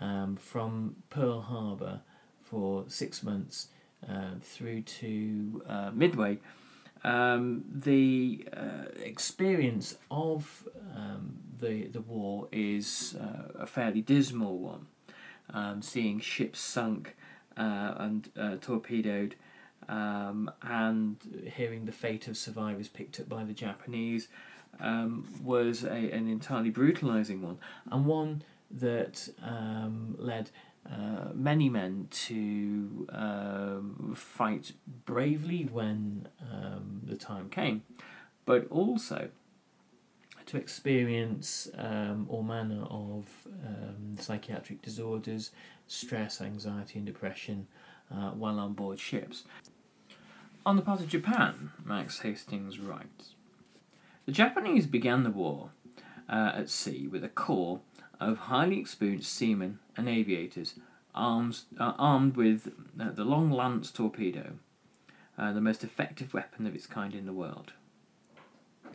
um, 0.00 0.36
from 0.36 0.96
Pearl 1.08 1.40
Harbor 1.42 2.00
for 2.40 2.84
six 2.88 3.22
months 3.22 3.68
uh, 4.08 4.32
through 4.40 4.82
to 4.82 5.62
uh, 5.68 5.90
Midway. 5.92 6.38
Um, 7.02 7.64
the 7.72 8.46
uh, 8.54 8.90
experience 9.02 9.96
of 10.10 10.68
um, 10.94 11.38
the 11.60 11.86
the 11.86 12.00
war 12.00 12.48
is 12.52 13.16
uh, 13.20 13.62
a 13.62 13.66
fairly 13.66 14.02
dismal 14.02 14.58
one. 14.58 14.86
Um, 15.52 15.82
seeing 15.82 16.20
ships 16.20 16.60
sunk 16.60 17.16
uh, 17.56 17.94
and 17.96 18.28
uh, 18.38 18.56
torpedoed, 18.60 19.34
um, 19.90 20.50
and 20.62 21.16
hearing 21.56 21.84
the 21.84 21.92
fate 21.92 22.28
of 22.28 22.36
survivors 22.36 22.88
picked 22.88 23.18
up 23.18 23.28
by 23.28 23.44
the 23.44 23.52
Japanese 23.52 24.28
um, 24.78 25.26
was 25.42 25.82
a, 25.82 25.88
an 25.88 26.28
entirely 26.28 26.70
brutalizing 26.70 27.42
one, 27.42 27.58
and 27.90 28.06
one 28.06 28.42
that 28.70 29.28
um, 29.42 30.14
led 30.16 30.50
uh, 30.88 31.30
many 31.34 31.68
men 31.68 32.06
to 32.10 33.06
um, 33.10 34.14
fight 34.16 34.72
bravely 35.04 35.64
when 35.64 36.28
um, 36.40 37.00
the 37.04 37.16
time 37.16 37.50
came, 37.50 37.82
but 38.46 38.66
also 38.70 39.28
to 40.46 40.56
experience 40.56 41.68
um, 41.76 42.26
all 42.28 42.42
manner 42.42 42.84
of 42.84 43.26
um, 43.66 44.16
psychiatric 44.18 44.82
disorders, 44.82 45.50
stress, 45.88 46.40
anxiety, 46.40 46.98
and 46.98 47.06
depression 47.06 47.66
uh, 48.12 48.30
while 48.30 48.58
on 48.58 48.72
board 48.72 48.98
ships. 48.98 49.44
On 50.66 50.76
the 50.76 50.82
part 50.82 51.00
of 51.00 51.08
Japan, 51.08 51.70
Max 51.82 52.20
Hastings 52.20 52.78
writes 52.78 53.34
The 54.26 54.32
Japanese 54.32 54.86
began 54.86 55.24
the 55.24 55.30
war 55.30 55.70
uh, 56.28 56.52
at 56.54 56.68
sea 56.68 57.06
with 57.06 57.24
a 57.24 57.28
corps 57.28 57.80
of 58.20 58.36
highly 58.36 58.78
experienced 58.78 59.32
seamen 59.32 59.78
and 59.96 60.06
aviators 60.06 60.74
arms, 61.14 61.64
uh, 61.78 61.94
armed 61.98 62.36
with 62.36 62.72
uh, 63.00 63.10
the 63.10 63.24
long 63.24 63.50
lance 63.50 63.90
torpedo, 63.90 64.52
uh, 65.38 65.50
the 65.52 65.62
most 65.62 65.82
effective 65.82 66.34
weapon 66.34 66.66
of 66.66 66.74
its 66.74 66.86
kind 66.86 67.14
in 67.14 67.24
the 67.24 67.32
world. 67.32 67.72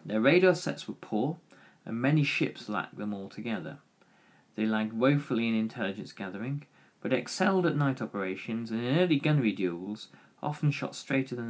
Their 0.05 0.21
radar 0.21 0.53
sets 0.53 0.87
were 0.87 0.93
poor, 0.93 1.37
and 1.83 1.99
many 1.99 2.23
ships 2.23 2.69
lacked 2.69 2.97
them 2.97 3.11
altogether. 3.11 3.79
They 4.55 4.67
lagged 4.67 4.93
woefully 4.93 5.47
in 5.47 5.55
intelligence 5.55 6.13
gathering, 6.13 6.67
but 7.01 7.11
excelled 7.11 7.65
at 7.65 7.75
night 7.75 8.03
operations 8.03 8.69
and 8.69 8.83
in 8.83 8.99
early 8.99 9.17
gunnery 9.17 9.51
duels 9.51 10.09
often 10.43 10.69
shot 10.69 10.95
straighter 10.95 11.35
than. 11.35 11.49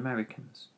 Americans. 0.00 0.68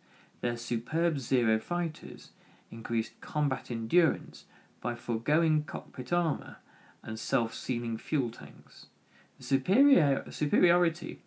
Their 0.40 0.56
superb 0.56 1.18
Zero 1.18 1.58
fighters 1.58 2.30
increased 2.70 3.20
combat 3.20 3.70
endurance 3.70 4.44
by 4.80 4.94
foregoing 4.94 5.64
cockpit 5.64 6.12
armour 6.12 6.56
and 7.02 7.18
self-sealing 7.18 7.98
fuel 7.98 8.30
tanks. 8.30 8.86
The 9.38 9.44
superior, 9.44 10.24
superiority 10.30 11.20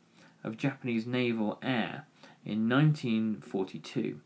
of 0.43 0.57
Japanese 0.57 1.05
naval 1.05 1.57
air 1.61 2.05
in 2.45 2.69
1942 2.69 4.19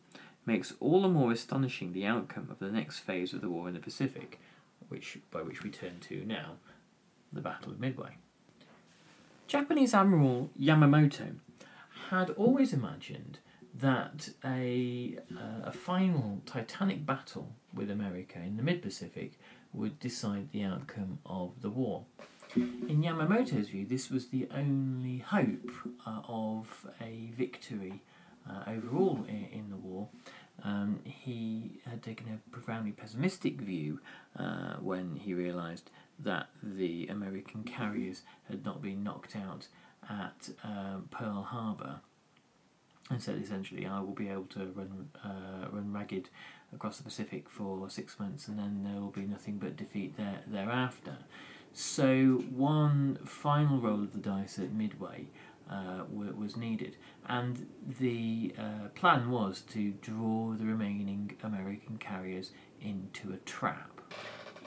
makes 0.46 0.74
all 0.80 1.04
the 1.04 1.08
more 1.08 1.32
astonishing 1.32 1.94
the 1.94 2.06
outcome 2.06 2.48
of 2.50 2.60
the 2.60 2.72
next 2.72 3.00
phase 3.00 3.34
of 3.34 3.42
the 3.42 3.50
war 3.50 3.68
in 3.68 3.76
the 3.76 3.80
Pacific, 3.80 4.40
which 4.88 5.20
by 5.32 5.42
which 5.42 5.64
we 5.64 5.70
turn 5.70 6.00
to 6.02 6.26
now, 6.26 6.54
the 7.32 7.42
Battle 7.42 7.72
of 7.72 7.80
Midway. 7.80 8.18
Japanese 9.48 9.94
Admiral 9.94 10.50
Yamamoto 10.60 11.36
had 12.10 12.32
always 12.32 12.74
imagined 12.74 13.40
that 13.76 14.30
a, 14.44 15.18
uh, 15.36 15.66
a 15.66 15.72
final 15.72 16.42
titanic 16.46 17.06
battle 17.06 17.54
with 17.74 17.92
America 17.92 18.40
in 18.40 18.58
the 18.58 18.64
mid 18.64 18.82
Pacific 18.82 19.34
would 19.74 20.00
decide 20.00 20.52
the 20.52 20.64
outcome 20.64 21.20
of 21.26 21.62
the 21.62 21.70
war. 21.70 22.06
In 22.56 23.04
Yamamoto's 23.04 23.70
view, 23.70 23.86
this 23.86 24.10
was 24.10 24.28
the 24.28 24.48
only 24.56 25.20
hope 25.20 25.72
uh, 26.08 26.22
of 26.28 26.88
a 27.00 27.30
victory 27.32 28.02
uh, 28.50 28.64
overall 28.68 29.24
in, 29.28 29.48
in, 29.52 29.70
the 29.70 29.76
war. 29.76 30.08
Um, 30.64 31.00
he 31.04 31.80
had 31.88 32.02
taken 32.02 32.28
a 32.28 32.50
profoundly 32.52 32.92
pessimistic 32.92 33.62
view 33.62 34.00
uh, 34.36 34.78
when 34.82 35.16
he 35.16 35.36
realised 35.36 35.92
that 36.18 36.48
the 36.64 37.08
American 37.08 37.64
carriers 37.64 38.24
had 38.50 38.66
not 38.66 38.82
been 38.82 39.04
knocked 39.04 39.36
out 39.36 39.68
at 40.10 40.50
um, 40.64 41.08
Pearl 41.12 41.44
Harbor 41.44 42.02
and 43.10 43.22
said 43.22 43.42
essentially 43.42 43.86
I 43.86 44.00
will 44.00 44.14
be 44.14 44.30
able 44.30 44.46
to 44.46 44.66
run 44.76 45.10
uh, 45.24 45.68
run 45.72 45.92
ragged 45.92 46.30
across 46.74 46.98
the 46.98 47.04
Pacific 47.04 47.50
for 47.50 47.90
six 47.90 48.20
months, 48.20 48.48
and 48.48 48.60
then 48.60 48.84
there 48.84 49.02
will 49.02 49.12
be 49.12 49.22
nothing 49.22 49.58
but 49.58 49.76
defeat 49.76 50.16
there 50.18 50.42
thereafter. 50.48 51.18
So 51.74 52.44
one 52.56 53.20
final 53.26 53.80
roll 53.80 54.02
of 54.04 54.14
the 54.14 54.20
dice 54.20 54.60
at 54.60 54.72
Midway 54.72 55.28
uh, 55.70 56.04
was 56.12 56.58
needed, 56.58 56.98
and 57.28 57.68
the 58.00 58.54
uh, 58.58 58.88
plan 58.96 59.30
was 59.30 59.62
to 59.72 59.92
draw 60.02 60.54
the 60.54 60.66
remaining 60.66 61.32
American 61.44 61.98
carriers 61.98 62.52
into 62.82 63.34
a 63.34 63.38
trap. 63.38 63.99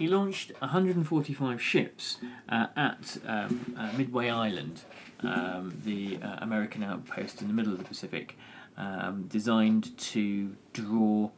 He 0.02 0.08
launched 0.08 0.50
145 0.58 1.62
ships 1.62 2.16
uh, 2.48 2.66
at 2.74 3.18
um, 3.24 3.76
uh, 3.78 3.92
Midway 3.96 4.30
Island, 4.30 4.82
um, 5.20 5.80
the 5.84 6.18
uh, 6.20 6.38
American 6.40 6.82
outpost 6.82 7.40
in 7.40 7.46
the 7.46 7.54
middle 7.54 7.72
of 7.72 7.78
the 7.78 7.84
Pacific, 7.84 8.36
um, 8.76 9.28
designed 9.28 9.96
to 9.96 10.56
draw 10.72 11.30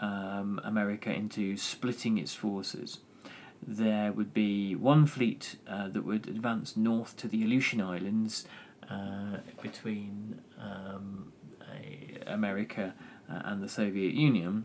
um, 0.00 0.62
America 0.64 1.12
into 1.12 1.58
splitting 1.58 2.16
its 2.16 2.32
forces. 2.32 3.00
There 3.62 4.12
would 4.12 4.32
be 4.32 4.74
one 4.74 5.04
fleet 5.04 5.56
uh, 5.68 5.88
that 5.88 6.06
would 6.06 6.26
advance 6.26 6.74
north 6.74 7.18
to 7.18 7.28
the 7.28 7.42
Aleutian 7.42 7.82
Islands 7.82 8.46
uh, 8.90 9.40
between 9.60 10.40
um, 10.58 11.34
America 12.26 12.94
uh, 13.30 13.42
and 13.44 13.62
the 13.62 13.68
Soviet 13.68 14.14
Union. 14.14 14.64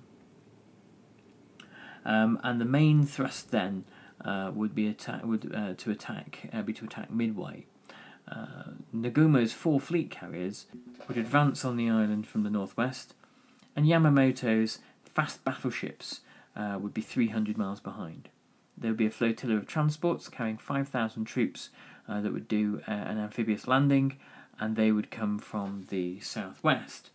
Um, 2.05 2.39
and 2.43 2.59
the 2.59 2.65
main 2.65 3.05
thrust 3.05 3.51
then 3.51 3.85
uh, 4.23 4.51
would 4.53 4.75
be 4.75 4.87
attack 4.87 5.23
would 5.23 5.53
uh, 5.53 5.73
to 5.77 5.91
attack 5.91 6.49
uh, 6.53 6.61
be 6.61 6.73
to 6.73 6.85
attack 6.85 7.11
Midway. 7.11 7.65
Uh, 8.27 8.71
Nagumo's 8.95 9.53
four 9.53 9.79
fleet 9.79 10.09
carriers 10.09 10.67
would 11.07 11.17
advance 11.17 11.65
on 11.65 11.75
the 11.75 11.89
island 11.89 12.27
from 12.27 12.43
the 12.43 12.49
northwest, 12.49 13.13
and 13.75 13.85
Yamamoto's 13.85 14.79
fast 15.03 15.43
battleships 15.43 16.21
uh, 16.55 16.77
would 16.79 16.93
be 16.93 17.01
300 17.01 17.57
miles 17.57 17.79
behind. 17.79 18.29
There 18.77 18.91
would 18.91 18.97
be 18.97 19.07
a 19.07 19.11
flotilla 19.11 19.55
of 19.55 19.67
transports 19.67 20.29
carrying 20.29 20.57
5,000 20.57 21.25
troops 21.25 21.69
uh, 22.07 22.21
that 22.21 22.31
would 22.31 22.47
do 22.47 22.81
an 22.87 23.17
amphibious 23.17 23.67
landing, 23.67 24.17
and 24.59 24.75
they 24.75 24.91
would 24.91 25.11
come 25.11 25.37
from 25.37 25.87
the 25.89 26.19
southwest. 26.19 27.09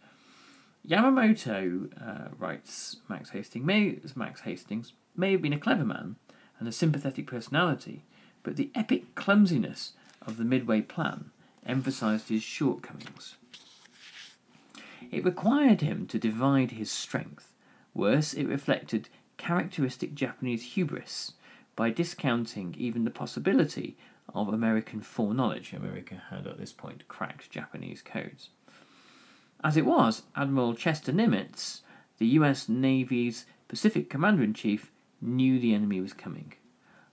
Yamamoto, 0.88 1.90
uh, 2.01 2.29
writes 2.38 2.96
Max 3.09 3.31
Hastings, 3.31 3.64
may, 3.64 3.99
Max 4.14 4.42
Hastings, 4.42 4.92
may 5.16 5.33
have 5.33 5.42
been 5.42 5.53
a 5.53 5.59
clever 5.59 5.85
man 5.85 6.16
and 6.59 6.68
a 6.68 6.72
sympathetic 6.72 7.27
personality, 7.27 8.05
but 8.42 8.57
the 8.57 8.70
epic 8.75 9.14
clumsiness 9.16 9.94
of 10.25 10.37
the 10.37 10.44
Midway 10.44 10.81
Plan 10.83 11.31
emphasized 11.66 12.29
his 12.29 12.42
shortcomings. 12.42 13.37
It 15.11 15.25
required 15.25 15.81
him 15.81 16.07
to 16.07 16.18
divide 16.18 16.72
his 16.72 16.90
strength. 16.90 17.53
Worse, 17.92 18.33
it 18.33 18.46
reflected 18.46 19.09
characteristic 19.37 20.14
Japanese 20.14 20.75
hubris 20.75 21.33
by 21.75 21.90
discounting 21.90 22.75
even 22.79 23.05
the 23.05 23.11
possibility 23.11 23.96
of 24.35 24.49
American 24.49 25.01
foreknowledge. 25.01 25.72
America 25.72 26.22
had 26.31 26.46
at 26.46 26.59
this 26.59 26.72
point 26.72 27.07
cracked 27.09 27.51
Japanese 27.51 28.03
codes. 28.03 28.51
As 29.64 29.77
it 29.77 29.87
was, 29.87 30.23
Admiral 30.37 30.75
Chester 30.75 31.12
Nimitz, 31.12 31.81
the 32.19 32.27
US 32.38 32.69
Navy's 32.69 33.47
Pacific 33.69 34.11
Commander 34.11 34.42
in 34.42 34.55
Chief, 34.55 34.92
knew 35.21 35.59
the 35.59 35.75
enemy 35.75 36.01
was 36.01 36.12
coming. 36.12 36.53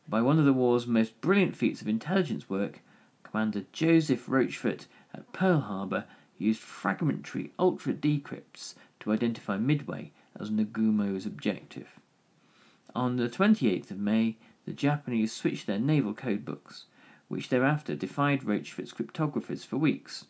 By 0.08 0.22
one 0.22 0.38
of 0.38 0.46
the 0.46 0.54
war's 0.54 0.86
most 0.86 1.20
brilliant 1.22 1.56
feats 1.56 1.82
of 1.82 1.88
intelligence 1.88 2.50
work, 2.50 2.82
Commander 3.24 3.64
Joseph 3.72 4.28
Rochefort 4.28 4.88
at 5.14 5.32
Pearl 5.32 5.62
Harbor 5.62 6.06
used 6.38 6.60
fragmentary 6.60 7.52
ultra 7.58 7.94
decrypts 7.94 8.76
to 9.00 9.12
identify 9.12 9.58
Midway 9.58 10.12
as 10.40 10.50
Nagumo's 10.50 11.26
objective. 11.26 12.00
On 12.94 13.16
the 13.16 13.30
28th 13.30 13.92
of 13.92 13.98
May, 13.98 14.36
the 14.66 14.74
Japanese 14.74 15.32
switched 15.34 15.66
their 15.66 15.80
naval 15.80 16.14
code 16.14 16.46
books, 16.46 16.86
which 17.28 17.50
thereafter 17.50 17.96
defied 17.96 18.44
Rochefort's 18.44 18.94
cryptographers 18.94 19.66
for 19.66 19.78
weeks. 19.78 20.26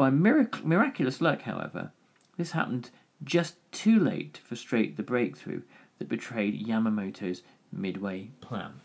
By 0.00 0.08
mirac- 0.08 0.64
miraculous 0.64 1.20
luck, 1.20 1.42
however, 1.42 1.92
this 2.38 2.52
happened 2.52 2.88
just 3.22 3.56
too 3.70 3.98
late 3.98 4.32
to 4.32 4.40
frustrate 4.40 4.96
the 4.96 5.02
breakthrough 5.02 5.60
that 5.98 6.08
betrayed 6.08 6.66
Yamamoto's 6.66 7.42
Midway 7.70 8.30
plan. 8.40 8.80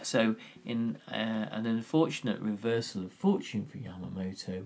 So, 0.00 0.36
in 0.64 0.96
uh, 1.06 1.50
an 1.50 1.66
unfortunate 1.66 2.40
reversal 2.40 3.04
of 3.04 3.12
fortune 3.12 3.66
for 3.66 3.76
Yamamoto, 3.76 4.64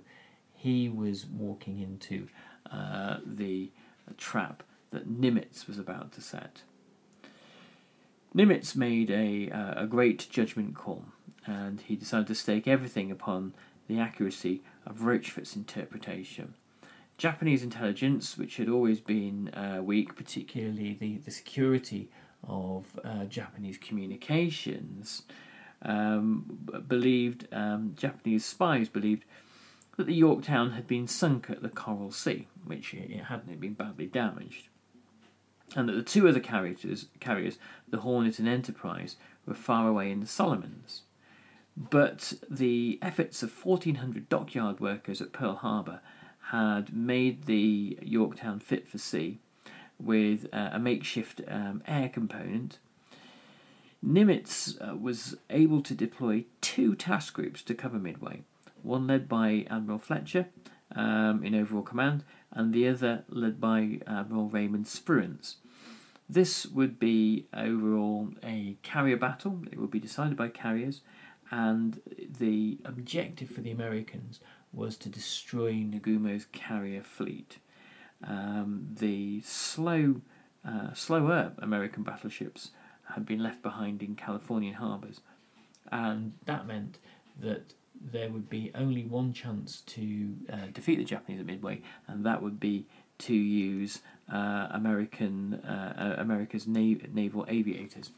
he 0.54 0.88
was 0.88 1.26
walking 1.26 1.80
into 1.80 2.28
uh, 2.70 3.16
the 3.26 3.72
trap 4.16 4.62
that 4.92 5.10
Nimitz 5.10 5.66
was 5.66 5.80
about 5.80 6.12
to 6.12 6.20
set. 6.20 6.62
Nimitz 8.32 8.76
made 8.76 9.10
a, 9.10 9.50
uh, 9.50 9.82
a 9.82 9.86
great 9.88 10.28
judgment 10.30 10.76
call, 10.76 11.06
and 11.44 11.80
he 11.80 11.96
decided 11.96 12.28
to 12.28 12.36
stake 12.36 12.68
everything 12.68 13.10
upon 13.10 13.52
the 13.88 13.98
accuracy 13.98 14.62
of 14.86 15.02
Rochefort's 15.02 15.56
interpretation. 15.56 16.54
Japanese 17.18 17.62
intelligence, 17.62 18.36
which 18.36 18.58
had 18.58 18.68
always 18.68 19.00
been 19.00 19.48
uh, 19.54 19.80
weak, 19.82 20.16
particularly 20.16 20.96
the, 21.00 21.16
the 21.18 21.30
security 21.30 22.10
of 22.46 22.84
uh, 23.04 23.24
Japanese 23.24 23.78
communications 23.78 25.22
um, 25.82 26.44
believed, 26.86 27.48
um, 27.52 27.94
Japanese 27.96 28.44
spies 28.44 28.88
believed 28.88 29.24
that 29.96 30.06
the 30.06 30.14
Yorktown 30.14 30.72
had 30.72 30.86
been 30.86 31.06
sunk 31.06 31.48
at 31.48 31.62
the 31.62 31.68
Coral 31.68 32.12
Sea, 32.12 32.46
which 32.64 32.92
it 32.92 33.10
hadn't, 33.10 33.50
it 33.50 33.60
been 33.60 33.74
badly 33.74 34.06
damaged, 34.06 34.68
and 35.74 35.88
that 35.88 35.94
the 35.94 36.02
two 36.02 36.28
other 36.28 36.40
carriers, 36.40 37.06
carriers, 37.18 37.58
the 37.88 37.98
Hornet 37.98 38.38
and 38.38 38.48
Enterprise, 38.48 39.16
were 39.46 39.54
far 39.54 39.88
away 39.88 40.10
in 40.10 40.20
the 40.20 40.26
Solomons. 40.26 41.02
But 41.76 42.32
the 42.50 42.98
efforts 43.02 43.42
of 43.42 43.64
1,400 43.64 44.28
dockyard 44.28 44.80
workers 44.80 45.20
at 45.20 45.32
Pearl 45.32 45.56
Harbor 45.56 46.00
had 46.50 46.94
made 46.94 47.44
the 47.44 47.98
Yorktown 48.00 48.60
fit 48.60 48.88
for 48.88 48.98
sea 48.98 49.40
with 49.98 50.46
uh, 50.52 50.70
a 50.72 50.78
makeshift 50.78 51.42
um, 51.48 51.82
air 51.86 52.08
component. 52.08 52.78
Nimitz 54.04 54.76
uh, 54.80 54.94
was 54.96 55.36
able 55.50 55.82
to 55.82 55.94
deploy 55.94 56.44
two 56.60 56.94
task 56.94 57.34
groups 57.34 57.62
to 57.62 57.74
cover 57.74 57.98
Midway, 57.98 58.42
one 58.82 59.06
led 59.06 59.28
by 59.28 59.66
Admiral 59.68 59.98
Fletcher 59.98 60.46
um, 60.94 61.44
in 61.44 61.54
overall 61.54 61.82
command, 61.82 62.24
and 62.52 62.72
the 62.72 62.88
other 62.88 63.24
led 63.28 63.60
by 63.60 64.00
Admiral 64.06 64.48
Raymond 64.48 64.84
Spruance. 64.84 65.56
This 66.28 66.66
would 66.66 66.98
be 66.98 67.46
overall 67.54 68.30
a 68.42 68.76
carrier 68.82 69.16
battle. 69.16 69.62
It 69.70 69.78
would 69.78 69.90
be 69.90 70.00
decided 70.00 70.36
by 70.36 70.48
carriers, 70.48 71.00
and 71.50 72.00
the 72.38 72.78
objective 72.84 73.50
for 73.50 73.60
the 73.60 73.70
Americans 73.70 74.40
was 74.72 74.96
to 74.98 75.08
destroy 75.08 75.72
Nagumo's 75.72 76.46
carrier 76.52 77.02
fleet. 77.02 77.58
Um, 78.26 78.88
the 78.98 79.40
slow, 79.42 80.20
uh, 80.66 80.92
slower 80.94 81.52
American 81.58 82.02
battleships 82.02 82.70
had 83.14 83.24
been 83.24 83.42
left 83.42 83.62
behind 83.62 84.02
in 84.02 84.16
Californian 84.16 84.74
harbours, 84.74 85.20
and 85.92 86.32
that 86.46 86.66
meant 86.66 86.98
that 87.40 87.74
there 88.00 88.28
would 88.30 88.48
be 88.48 88.70
only 88.74 89.04
one 89.04 89.32
chance 89.32 89.82
to 89.86 90.34
uh, 90.52 90.66
defeat 90.72 90.96
the 90.96 91.04
Japanese 91.04 91.40
at 91.40 91.46
Midway, 91.46 91.82
and 92.08 92.24
that 92.24 92.42
would 92.42 92.60
be 92.60 92.86
to 93.18 93.34
use 93.34 94.00
uh, 94.32 94.68
American 94.70 95.54
uh, 95.54 96.16
uh, 96.18 96.20
America's 96.20 96.66
nav- 96.66 97.14
naval 97.14 97.46
aviators. 97.48 98.10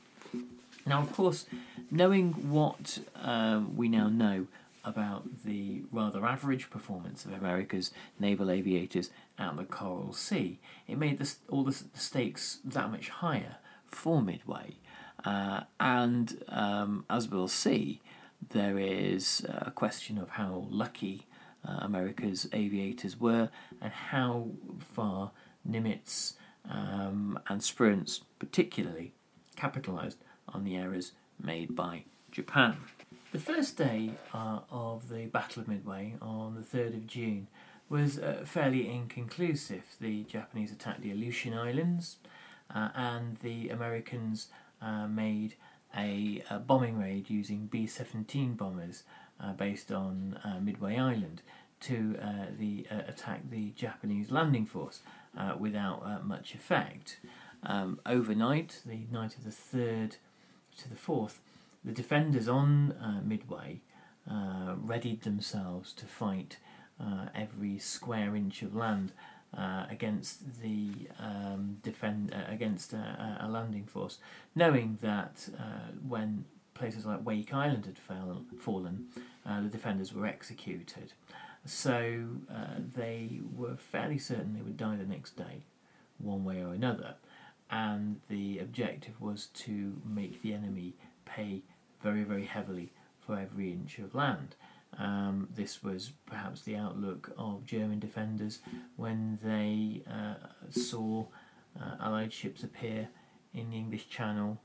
Now, 0.89 1.03
of 1.03 1.13
course, 1.13 1.45
knowing 1.91 2.33
what 2.51 3.01
um, 3.15 3.77
we 3.77 3.91
now 3.91 4.09
know 4.09 4.47
about 4.83 5.45
the 5.45 5.83
rather 5.93 6.25
average 6.25 6.71
performance 6.71 7.27
of 7.27 7.35
America's 7.35 7.91
naval 8.19 8.51
aviators 8.51 9.11
at 9.39 9.55
the 9.59 9.65
Coral 9.65 10.15
Sea, 10.15 10.59
it 10.87 10.97
made 10.97 11.23
all 11.51 11.63
the, 11.63 11.85
the 11.93 12.01
stakes 12.01 12.61
that 12.65 12.91
much 12.91 13.11
higher 13.11 13.57
for 13.87 14.23
Midway. 14.23 14.77
Uh, 15.27 15.61
and 15.79 16.43
um, 16.49 17.05
as 17.11 17.29
we'll 17.29 17.49
see, 17.49 18.01
there 18.49 18.79
is 18.79 19.45
a 19.47 19.71
question 19.71 20.17
of 20.17 20.31
how 20.31 20.69
lucky 20.71 21.27
uh, 21.69 21.81
America's 21.83 22.49
aviators 22.55 23.21
were 23.21 23.51
and 23.83 23.93
how 23.93 24.49
far 24.79 25.33
Nimitz 25.69 26.35
um, 26.71 27.39
and 27.47 27.61
Spruance, 27.61 28.23
particularly, 28.39 29.13
capitalised 29.55 30.17
on 30.53 30.65
the 30.65 30.77
errors 30.77 31.13
made 31.43 31.75
by 31.75 32.05
Japan. 32.31 32.77
The 33.31 33.39
first 33.39 33.77
day 33.77 34.13
uh, 34.33 34.61
of 34.71 35.09
the 35.09 35.27
Battle 35.27 35.63
of 35.63 35.69
Midway 35.69 36.15
on 36.21 36.55
the 36.55 36.79
3rd 36.79 36.97
of 36.97 37.07
June 37.07 37.49
was 37.89 38.19
uh, 38.19 38.43
fairly 38.45 38.91
inconclusive. 38.91 39.85
The 40.01 40.25
Japanese 40.25 40.73
attacked 40.73 41.03
the 41.03 41.11
Aleutian 41.11 41.55
Islands 41.55 42.17
uh, 42.75 42.89
and 42.95 43.37
the 43.39 43.71
Americans 43.71 44.49
uh, 44.81 45.07
made 45.07 45.55
a, 45.97 46.43
a, 46.51 46.59
bombing 46.59 46.99
raid 46.99 47.31
using 47.31 47.67
B 47.67 47.87
17 47.87 48.55
bombers 48.55 49.05
uh, 49.41 49.53
based 49.53 49.91
on 49.91 50.39
uh, 50.45 50.61
Midway 50.61 50.99
Island 50.99 51.43
to 51.81 52.17
the, 52.59 52.87
attack 53.07 53.43
the 53.51 53.71
Japanese 53.71 54.33
landing 54.33 54.67
force 54.67 55.01
without 55.61 56.27
much 56.27 56.55
effect. 56.55 57.21
Um, 57.63 58.01
overnight, 58.05 58.81
the 58.85 59.07
night 59.13 59.37
of 59.37 59.45
the 59.45 59.51
3rd 59.51 60.17
to 60.79 60.89
the 60.89 60.97
4th, 60.97 61.39
the 61.85 61.93
defenders 61.93 62.49
on 62.49 62.93
uh, 62.93 63.21
Midway 63.25 63.81
uh, 64.31 64.75
readied 64.77 65.23
themselves 65.23 65.93
to 65.95 66.07
fight 66.07 66.59
uh, 67.01 67.27
every 67.35 67.79
square 67.79 68.35
inch 68.35 68.63
of 68.63 68.75
land 68.75 69.13
uh, 69.57 69.87
against 69.89 70.61
the 70.61 70.91
um, 71.19 71.79
defend 71.83 72.35
uh, 72.35 72.53
against 72.53 72.93
a, 72.93 73.39
a, 73.41 73.49
landing 73.49 73.87
force, 73.87 74.19
knowing 74.55 74.99
that 75.01 75.49
when 76.07 76.45
places 76.75 77.07
like 77.07 77.25
Wake 77.25 77.55
Island 77.55 77.87
had 77.87 77.99
fell, 77.99 78.45
fallen, 78.59 79.07
the 79.47 79.69
defenders 79.69 80.13
were 80.13 80.27
executed. 80.27 81.13
So 81.65 82.27
they 82.95 83.41
were 83.57 83.77
fairly 83.77 84.19
certain 84.19 84.55
they 84.55 84.61
would 84.61 84.77
die 84.77 84.97
the 84.97 85.05
next 85.05 85.37
day, 85.37 85.63
one 86.19 86.45
way 86.45 86.63
or 86.63 86.75
another 86.75 87.15
and 87.71 88.21
the 88.29 88.59
objective 88.59 89.21
was 89.21 89.47
to 89.47 90.01
make 90.07 90.43
the 90.43 90.55
enemy 90.55 90.95
pay 91.25 91.63
very, 92.03 92.23
very 92.25 92.45
heavily 92.45 92.93
for 93.19 93.39
every 93.39 93.73
inch 93.73 93.99
of 93.99 94.15
land. 94.15 94.55
Um, 94.99 95.49
this 95.55 95.83
was 95.83 96.13
perhaps 96.27 96.63
the 96.63 96.77
outlook 96.77 97.33
of 97.37 97.67
German 97.67 97.99
defenders 97.99 98.61
when 98.97 99.39
they 99.43 100.03
uh, 100.11 100.35
saw 100.71 101.27
uh, 101.79 101.97
Allied 102.01 102.33
ships 102.33 102.63
appear 102.63 103.09
in 103.53 103.71
the 103.71 103.77
English 103.77 104.09
Channel 104.09 104.61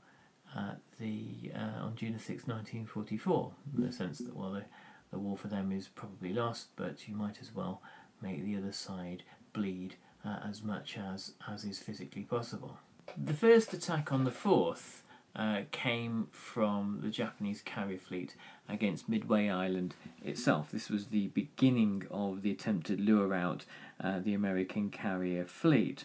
the 1.00 1.50
uh, 1.54 1.84
on 1.84 1.96
June 1.96 2.18
6, 2.18 2.46
1944. 2.46 3.52
In 3.76 3.86
the 3.86 3.92
sense 3.92 4.18
that 4.18 4.36
well, 4.36 4.52
the, 4.52 4.64
the 5.10 5.18
war 5.18 5.36
for 5.36 5.48
them 5.48 5.72
is 5.72 5.88
probably 5.88 6.32
lost, 6.32 6.68
but 6.76 7.08
you 7.08 7.14
might 7.14 7.40
as 7.40 7.54
well 7.54 7.82
make 8.22 8.44
the 8.44 8.56
other 8.56 8.72
side 8.72 9.22
bleed 9.52 9.96
uh, 10.24 10.38
as 10.48 10.62
much 10.62 10.96
as 10.96 11.32
as 11.48 11.64
is 11.64 11.78
physically 11.78 12.22
possible. 12.22 12.78
The 13.16 13.34
first 13.34 13.72
attack 13.72 14.12
on 14.12 14.24
the 14.24 14.30
4th 14.30 15.02
uh, 15.36 15.62
came 15.72 16.28
from 16.30 17.00
the 17.02 17.10
Japanese 17.10 17.60
carrier 17.62 17.98
fleet 17.98 18.36
against 18.68 19.08
Midway 19.08 19.48
Island 19.48 19.94
itself. 20.22 20.70
This 20.70 20.88
was 20.88 21.06
the 21.06 21.28
beginning 21.28 22.04
of 22.10 22.42
the 22.42 22.50
attempt 22.50 22.86
to 22.88 22.96
lure 22.96 23.34
out 23.34 23.64
uh, 24.02 24.20
the 24.20 24.34
American 24.34 24.90
carrier 24.90 25.44
fleet. 25.44 26.04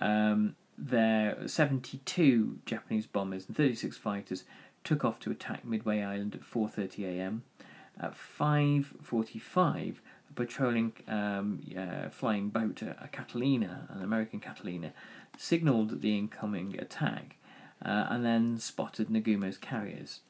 Um, 0.00 0.56
there, 0.78 1.46
72 1.46 2.58
Japanese 2.66 3.06
bombers 3.06 3.46
and 3.46 3.56
36 3.56 3.96
fighters 3.96 4.44
took 4.84 5.04
off 5.04 5.18
to 5.20 5.30
attack 5.30 5.64
Midway 5.64 6.02
Island 6.02 6.34
at 6.34 6.42
4:30 6.42 7.04
a.m. 7.04 7.42
At 7.98 8.14
5:45, 8.14 9.96
a 10.30 10.32
patrolling 10.34 10.92
um, 11.08 11.60
uh, 11.76 12.10
flying 12.10 12.50
boat, 12.50 12.82
a 12.82 13.08
Catalina, 13.10 13.88
an 13.90 14.02
American 14.02 14.38
Catalina, 14.38 14.92
signalled 15.36 16.02
the 16.02 16.16
incoming 16.16 16.78
attack 16.78 17.36
uh, 17.84 18.06
and 18.08 18.24
then 18.24 18.58
spotted 18.58 19.08
Nagumo's 19.08 19.58
carriers. 19.58 20.20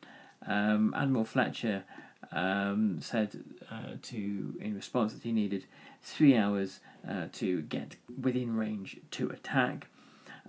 Um, 0.46 0.94
Admiral 0.96 1.24
Fletcher 1.24 1.84
um, 2.32 2.98
said 3.00 3.44
uh, 3.70 3.96
to 4.02 4.54
in 4.60 4.74
response 4.74 5.12
that 5.12 5.22
he 5.22 5.32
needed 5.32 5.64
three 6.02 6.36
hours 6.36 6.80
uh, 7.08 7.26
to 7.32 7.62
get 7.62 7.96
within 8.20 8.56
range 8.56 8.98
to 9.12 9.28
attack. 9.30 9.88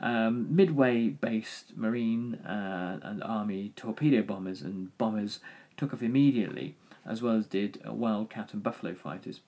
Um, 0.02 0.56
Midway 0.56 1.10
based 1.10 1.76
Marine 1.76 2.36
uh, 2.36 3.00
and 3.02 3.24
Army 3.24 3.74
torpedo 3.76 4.22
bombers 4.22 4.62
and 4.62 4.96
bombers 4.98 5.40
took 5.76 5.94
off 5.94 6.04
immediately, 6.04 6.76
as 7.06 7.22
well 7.22 7.36
as 7.36 7.48
did 7.48 7.82
Wildcat 7.86 8.54
and 8.54 8.62
Buffalo 8.62 8.94
fighters. 8.94 9.42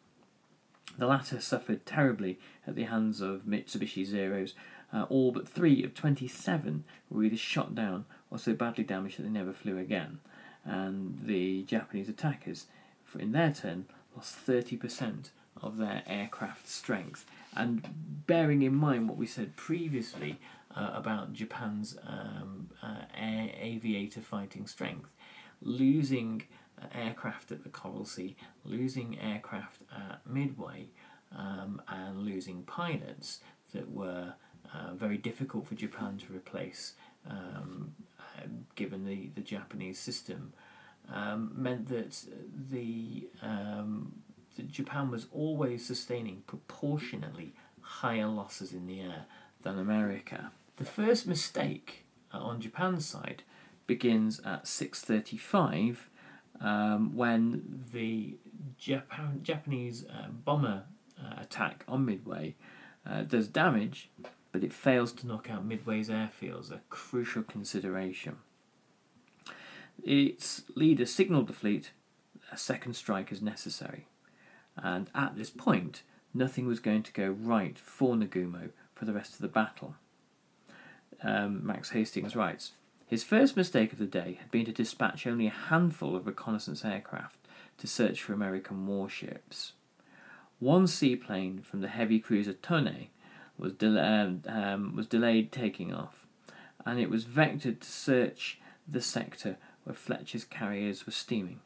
The 0.98 1.06
latter 1.08 1.40
suffered 1.40 1.86
terribly 1.86 2.40
at 2.66 2.76
the 2.76 2.84
hands 2.84 3.22
of 3.22 3.44
Mitsubishi 3.44 4.06
Zeros 4.06 4.54
uh, 4.94 5.06
all 5.10 5.32
but 5.32 5.48
three 5.48 5.84
of 5.84 5.94
27 5.94 6.84
were 7.10 7.24
either 7.24 7.38
shot 7.38 7.76
down 7.76 8.06
or 8.32 8.40
so 8.40 8.54
badly 8.54 8.84
damaged 8.84 9.18
that 9.18 9.24
they 9.24 9.30
never 9.30 9.54
flew 9.54 9.78
again. 9.78 10.20
And 10.66 11.20
the 11.24 11.64
Japanese 11.64 12.10
attackers, 12.10 12.68
in 13.18 13.32
their 13.32 13.52
turn, 13.52 13.86
lost 14.16 14.46
30% 14.46 15.30
of 15.62 15.78
their 15.78 16.04
aircraft 16.06 16.68
strength. 16.68 17.26
And 17.56 17.88
bearing 18.28 18.62
in 18.62 18.76
mind 18.76 19.08
what 19.08 19.18
we 19.18 19.26
said 19.26 19.56
previously 19.56 20.40
uh, 20.76 20.92
about 20.94 21.34
Japan's 21.34 21.98
um, 22.06 22.70
uh, 22.82 23.02
air 23.18 23.52
aviator 23.60 24.22
fighting 24.22 24.68
strength, 24.68 25.10
losing 25.62 26.44
uh, 26.82 26.86
aircraft 26.94 27.52
at 27.52 27.64
the 27.64 27.70
Coral 27.70 28.06
Sea, 28.06 28.36
losing 28.64 29.20
aircraft 29.20 29.82
at 29.92 30.22
Midway, 30.28 30.88
um, 31.36 31.82
and 31.88 32.20
losing 32.20 32.64
pilots 32.64 33.40
that 33.74 33.90
were 33.92 34.34
uh, 34.74 34.94
very 34.94 35.18
difficult 35.18 35.68
for 35.68 35.76
Japan 35.76 36.18
to 36.18 36.34
replace, 36.34 36.94
um, 37.30 37.94
uh, 38.20 38.48
given 38.76 39.06
the, 39.06 39.30
the 39.36 39.42
Japanese 39.42 40.00
system, 40.00 40.54
um, 41.14 41.52
meant 41.56 41.88
that 41.90 42.24
the, 42.72 43.28
um, 43.42 44.14
Japan 44.70 45.10
was 45.10 45.28
always 45.32 45.86
sustaining 45.86 46.44
proportionately 46.46 47.54
higher 47.82 48.28
losses 48.28 48.74
in 48.74 48.86
the 48.86 49.02
air 49.02 49.26
than 49.64 49.80
America. 49.80 50.52
The 50.78 50.86
first 50.86 51.28
mistake 51.28 52.06
uh, 52.34 52.38
on 52.38 52.62
Japan's 52.62 53.06
side 53.06 53.44
begins 53.88 54.40
at 54.42 54.66
6:35 54.66 55.98
um, 56.62 57.16
when 57.16 57.84
the 57.92 58.38
Japan, 58.78 59.40
Japanese 59.44 60.06
uh, 60.06 60.28
bomber 60.30 60.84
uh, 61.20 61.42
attack 61.42 61.84
on 61.88 62.06
Midway 62.06 62.56
uh, 63.10 63.24
does 63.24 63.48
damage, 63.48 64.10
but 64.52 64.64
it 64.64 64.74
fails 64.74 65.12
to 65.14 65.28
knock 65.28 65.50
out 65.50 65.66
Midway's 65.66 66.10
airfields, 66.10 66.72
a 66.72 66.82
crucial 66.90 67.44
consideration. 67.44 68.38
Its 70.04 70.64
leader 70.76 71.06
signalled 71.06 71.48
the 71.48 71.54
fleet 71.54 71.92
a 72.52 72.58
second 72.58 72.94
strike 72.94 73.32
is 73.32 73.42
necessary, 73.42 74.08
and 74.76 75.10
at 75.14 75.36
this 75.36 75.50
point, 75.50 76.04
nothing 76.34 76.66
was 76.66 76.80
going 76.80 77.04
to 77.04 77.14
go 77.14 77.30
right 77.30 77.78
for 77.78 78.16
Nagumo 78.16 78.70
for 78.96 79.06
the 79.06 79.14
rest 79.14 79.34
of 79.34 79.42
the 79.42 79.48
battle. 79.48 79.96
Um, 81.22 81.66
Max 81.66 81.92
Hastings 81.92 82.36
writes 82.36 82.72
His 83.08 83.24
first 83.24 83.56
mistake 83.56 83.94
of 83.94 84.00
the 84.00 84.06
day 84.06 84.38
had 84.40 84.52
been 84.52 84.66
to 84.66 84.72
dispatch 84.72 85.28
only 85.28 85.48
a 85.48 85.52
handful 85.52 86.16
of 86.16 86.26
reconnaissance 86.26 86.86
aircraft 86.86 87.38
to 87.78 87.88
search 87.88 88.22
for 88.22 88.34
American 88.34 88.88
warships. 88.88 89.74
One 90.60 90.88
seaplane 90.88 91.62
from 91.62 91.82
the 91.82 91.88
heavy 91.88 92.20
cruiser 92.20 92.54
Tone 92.54 93.08
was, 93.60 93.74
del- 93.74 94.00
um, 94.00 94.42
um, 94.48 94.96
was 94.96 95.08
delayed 95.08 95.52
taking 95.52 95.94
off, 95.94 96.26
and 96.86 97.00
it 97.00 97.10
was 97.10 97.26
vectored 97.26 97.80
to 97.82 97.90
search 97.90 98.60
the 98.88 99.02
sector 99.02 99.58
where 99.84 99.94
Fletcher's 99.94 100.46
carriers 100.46 101.06
were 101.06 101.12
steaming. 101.12 101.60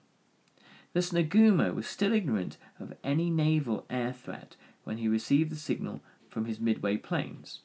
Thus 0.93 1.11
Nagumo 1.11 1.73
was 1.73 1.87
still 1.87 2.13
ignorant 2.13 2.57
of 2.79 2.93
any 3.03 3.29
naval 3.29 3.85
air 3.89 4.13
threat 4.13 4.55
when 4.83 4.97
he 4.97 5.07
received 5.07 5.51
the 5.51 5.55
signal 5.55 6.01
from 6.29 6.45
his 6.45 6.59
midway 6.59 6.97
planes. 6.97 7.59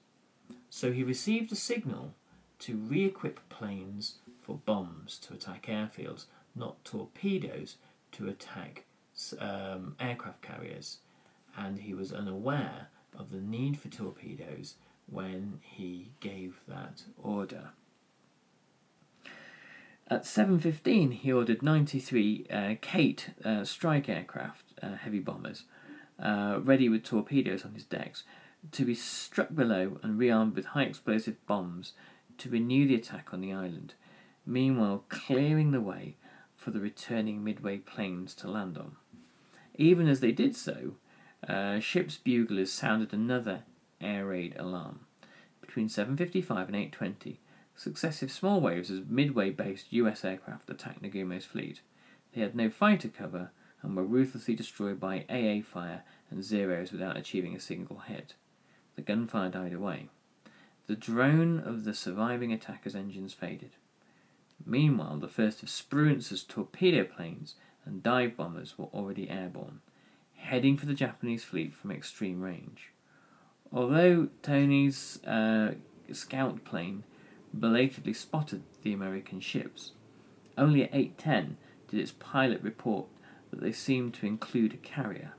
So 0.70 0.92
he 0.92 1.02
received 1.02 1.52
a 1.52 1.56
signal 1.56 2.14
to 2.60 2.76
re 2.76 3.04
equip 3.04 3.46
planes 3.48 4.16
for 4.40 4.60
bombs 4.64 5.18
to 5.18 5.34
attack 5.34 5.66
airfields, 5.66 6.24
not 6.54 6.82
torpedoes 6.84 7.76
to 8.12 8.28
attack 8.28 8.84
um, 9.38 9.94
aircraft 10.00 10.42
carriers. 10.42 10.98
And 11.56 11.78
he 11.78 11.94
was 11.94 12.12
unaware 12.12 12.88
of 13.16 13.30
the 13.30 13.40
need 13.40 13.78
for 13.78 13.88
torpedoes 13.88 14.74
when 15.06 15.60
he 15.62 16.10
gave 16.20 16.60
that 16.68 17.02
order. 17.16 17.70
At 20.10 20.22
7.15, 20.22 21.12
he 21.12 21.32
ordered 21.32 21.62
93 21.62 22.46
uh, 22.50 22.74
Kate 22.80 23.30
uh, 23.44 23.64
strike 23.64 24.08
aircraft, 24.08 24.64
uh, 24.82 24.96
heavy 24.96 25.18
bombers, 25.18 25.64
uh, 26.18 26.60
ready 26.62 26.88
with 26.88 27.04
torpedoes 27.04 27.64
on 27.64 27.74
his 27.74 27.84
decks, 27.84 28.24
to 28.72 28.84
be 28.84 28.94
struck 28.94 29.54
below 29.54 29.98
and 30.02 30.18
rearmed 30.18 30.54
with 30.54 30.66
high 30.66 30.84
explosive 30.84 31.36
bombs 31.46 31.92
to 32.38 32.48
renew 32.48 32.86
the 32.86 32.94
attack 32.94 33.28
on 33.32 33.40
the 33.40 33.52
island, 33.52 33.94
meanwhile 34.46 35.04
clearing 35.08 35.72
the 35.72 35.80
way 35.80 36.16
for 36.56 36.70
the 36.70 36.80
returning 36.80 37.44
Midway 37.44 37.78
planes 37.78 38.34
to 38.36 38.50
land 38.50 38.78
on. 38.78 38.96
Even 39.74 40.08
as 40.08 40.20
they 40.20 40.32
did 40.32 40.56
so, 40.56 40.94
ship's 41.80 42.16
buglers 42.16 42.72
sounded 42.72 43.12
another 43.12 43.64
air 44.00 44.26
raid 44.26 44.54
alarm. 44.58 45.00
Between 45.60 45.88
7.55 45.88 46.68
and 46.68 46.92
8.20, 46.92 47.36
Successive 47.78 48.32
small 48.32 48.60
waves 48.60 48.90
of 48.90 49.08
Midway 49.08 49.50
based 49.50 49.92
US 49.92 50.24
aircraft 50.24 50.68
attacked 50.68 51.00
Nagumo's 51.00 51.44
fleet. 51.44 51.80
They 52.32 52.40
had 52.40 52.56
no 52.56 52.70
fighter 52.70 53.08
cover 53.08 53.52
and 53.82 53.96
were 53.96 54.02
ruthlessly 54.02 54.56
destroyed 54.56 54.98
by 54.98 55.24
AA 55.30 55.62
fire 55.62 56.02
and 56.28 56.42
Zeros 56.42 56.90
without 56.90 57.16
achieving 57.16 57.54
a 57.54 57.60
single 57.60 58.00
hit. 58.00 58.34
The 58.96 59.02
gunfire 59.02 59.50
died 59.50 59.72
away. 59.72 60.08
The 60.88 60.96
drone 60.96 61.60
of 61.60 61.84
the 61.84 61.94
surviving 61.94 62.52
attacker's 62.52 62.96
engines 62.96 63.32
faded. 63.32 63.76
Meanwhile, 64.66 65.18
the 65.18 65.28
first 65.28 65.62
of 65.62 65.68
Spruance's 65.68 66.42
torpedo 66.42 67.04
planes 67.04 67.54
and 67.84 68.02
dive 68.02 68.36
bombers 68.36 68.76
were 68.76 68.86
already 68.86 69.30
airborne, 69.30 69.82
heading 70.48 70.78
for 70.78 70.86
the 70.86 70.94
Japanese 70.94 71.44
fleet 71.44 71.74
from 71.74 71.90
extreme 71.90 72.40
range. 72.40 72.92
Although 73.70 74.28
Tone's 74.42 75.22
uh, 75.24 75.74
scout 76.10 76.64
plane 76.64 77.04
belatedly 77.52 78.14
spotted 78.14 78.62
the 78.82 78.94
American 78.94 79.40
ships. 79.40 79.92
Only 80.56 80.84
at 80.84 80.92
8.10 80.92 81.56
did 81.88 82.00
its 82.00 82.12
pilot 82.12 82.62
report 82.62 83.06
that 83.50 83.60
they 83.60 83.72
seemed 83.72 84.14
to 84.14 84.26
include 84.26 84.72
a 84.72 84.78
carrier. 84.78 85.32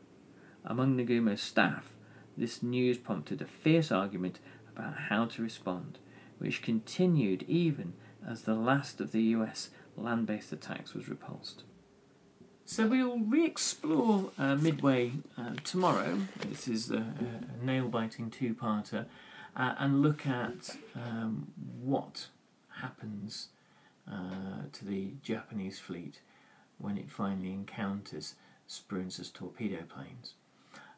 Among 0.64 0.96
Nagumo's 0.96 1.42
staff, 1.42 1.94
this 2.38 2.62
news 2.62 2.98
prompted 2.98 3.42
a 3.42 3.46
fierce 3.46 3.92
argument 3.92 4.40
about 4.76 4.94
how 5.10 5.26
to 5.26 5.42
respond, 5.42 5.98
which 6.38 6.62
continued 6.62 7.44
even 7.48 7.94
as 8.28 8.44
the 8.44 8.54
last 8.54 9.02
of 9.02 9.12
the 9.12 9.24
US 9.36 9.72
land 9.98 10.28
based 10.28 10.54
attacks 10.54 10.94
was 10.94 11.10
repulsed. 11.10 11.64
So 12.70 12.86
we'll 12.86 13.18
re 13.18 13.48
explore 13.48 14.30
uh, 14.38 14.56
Midway 14.56 15.14
uh, 15.36 15.56
tomorrow. 15.64 16.20
This 16.48 16.68
is 16.68 16.92
a, 16.92 16.98
a 16.98 17.66
nail 17.66 17.88
biting 17.88 18.30
two 18.30 18.54
parter 18.54 19.08
uh, 19.56 19.74
and 19.80 20.04
look 20.04 20.28
at 20.28 20.78
um, 20.96 21.48
what 21.82 22.28
happens 22.80 23.48
uh, 24.08 24.68
to 24.72 24.86
the 24.86 25.14
Japanese 25.24 25.80
fleet 25.80 26.22
when 26.78 26.96
it 26.96 27.10
finally 27.10 27.54
encounters 27.54 28.36
Spruance's 28.70 29.32
torpedo 29.32 29.80
planes. 29.92 30.36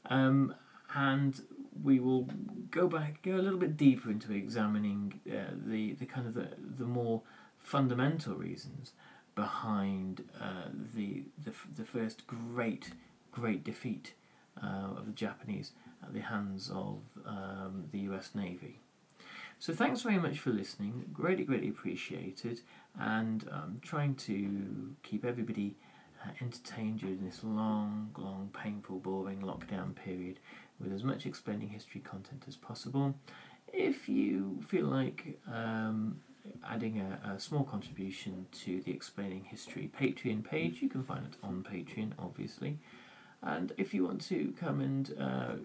Um, 0.09 0.53
and 0.93 1.39
we 1.81 2.01
will 2.01 2.27
go 2.69 2.89
back, 2.89 3.21
go 3.21 3.35
a 3.35 3.41
little 3.41 3.57
bit 3.57 3.77
deeper 3.77 4.11
into 4.11 4.33
examining 4.33 5.21
uh, 5.25 5.53
the, 5.65 5.93
the 5.93 6.05
kind 6.05 6.27
of 6.27 6.33
the, 6.33 6.49
the 6.77 6.83
more 6.85 7.21
fundamental 7.63 8.35
reasons 8.35 8.91
behind 9.35 10.23
uh, 10.39 10.69
the, 10.93 11.23
the, 11.43 11.51
the 11.77 11.85
first 11.85 12.27
great, 12.27 12.91
great 13.31 13.63
defeat 13.63 14.13
uh, 14.61 14.97
of 14.97 15.05
the 15.05 15.13
Japanese 15.13 15.71
at 16.03 16.13
the 16.13 16.19
hands 16.19 16.69
of 16.69 16.99
um, 17.25 17.85
the 17.91 17.99
US 17.99 18.31
Navy. 18.35 18.79
So 19.59 19.73
thanks 19.73 20.01
very 20.01 20.17
much 20.17 20.39
for 20.39 20.49
listening. 20.49 21.05
Greatly, 21.13 21.43
greatly 21.43 21.69
appreciated. 21.69 22.61
And 22.99 23.47
um, 23.51 23.79
trying 23.83 24.15
to 24.15 24.95
keep 25.03 25.23
everybody 25.23 25.75
uh, 26.25 26.31
entertained 26.41 26.99
during 26.99 27.23
this 27.23 27.43
long, 27.43 28.09
long, 28.17 28.49
painful, 28.53 28.99
boring 28.99 29.41
lockdown 29.41 29.95
period 29.95 30.39
with 30.79 30.91
as 30.91 31.03
much 31.03 31.25
explaining 31.25 31.69
history 31.69 32.01
content 32.01 32.43
as 32.47 32.55
possible. 32.55 33.13
If 33.71 34.09
you 34.09 34.59
feel 34.67 34.87
like 34.87 35.39
um, 35.47 36.19
adding 36.67 36.99
a, 36.99 37.33
a, 37.33 37.39
small 37.39 37.63
contribution 37.63 38.45
to 38.63 38.81
the 38.81 38.91
Explaining 38.91 39.43
History 39.43 39.89
Patreon 39.99 40.43
page, 40.43 40.81
you 40.81 40.89
can 40.89 41.03
find 41.03 41.25
it 41.25 41.35
on 41.43 41.65
Patreon, 41.69 42.13
obviously. 42.19 42.77
And 43.41 43.71
if 43.77 43.93
you 43.93 44.05
want 44.05 44.21
to 44.27 44.53
come 44.59 44.81
and 44.81 45.13
uh, 45.19 45.55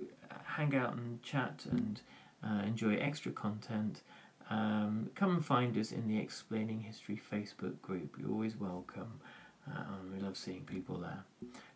hang 0.44 0.74
out 0.74 0.94
and 0.94 1.22
chat 1.22 1.66
and 1.70 2.00
uh, 2.44 2.62
enjoy 2.64 2.96
extra 2.96 3.32
content, 3.32 4.02
um, 4.48 5.10
come 5.14 5.36
and 5.36 5.44
find 5.44 5.76
us 5.76 5.92
in 5.92 6.08
the 6.08 6.18
Explaining 6.18 6.80
History 6.80 7.20
Facebook 7.30 7.80
group. 7.82 8.16
You're 8.18 8.30
always 8.30 8.56
welcome. 8.56 9.20
Uh, 9.68 9.82
we 10.12 10.20
love 10.20 10.36
seeing 10.36 10.62
people 10.62 10.98
there. 10.98 11.24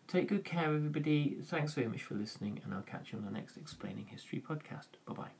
Take 0.07 0.29
good 0.29 0.45
care, 0.45 0.65
everybody. 0.65 1.37
Thanks 1.45 1.75
very 1.75 1.89
much 1.89 2.03
for 2.03 2.15
listening, 2.15 2.61
and 2.65 2.73
I'll 2.75 2.83
catch 2.83 3.13
you 3.13 3.19
on 3.19 3.25
the 3.25 3.31
next 3.31 3.57
Explaining 3.57 4.07
History 4.07 4.43
podcast. 4.47 4.89
Bye 5.07 5.15
bye. 5.15 5.40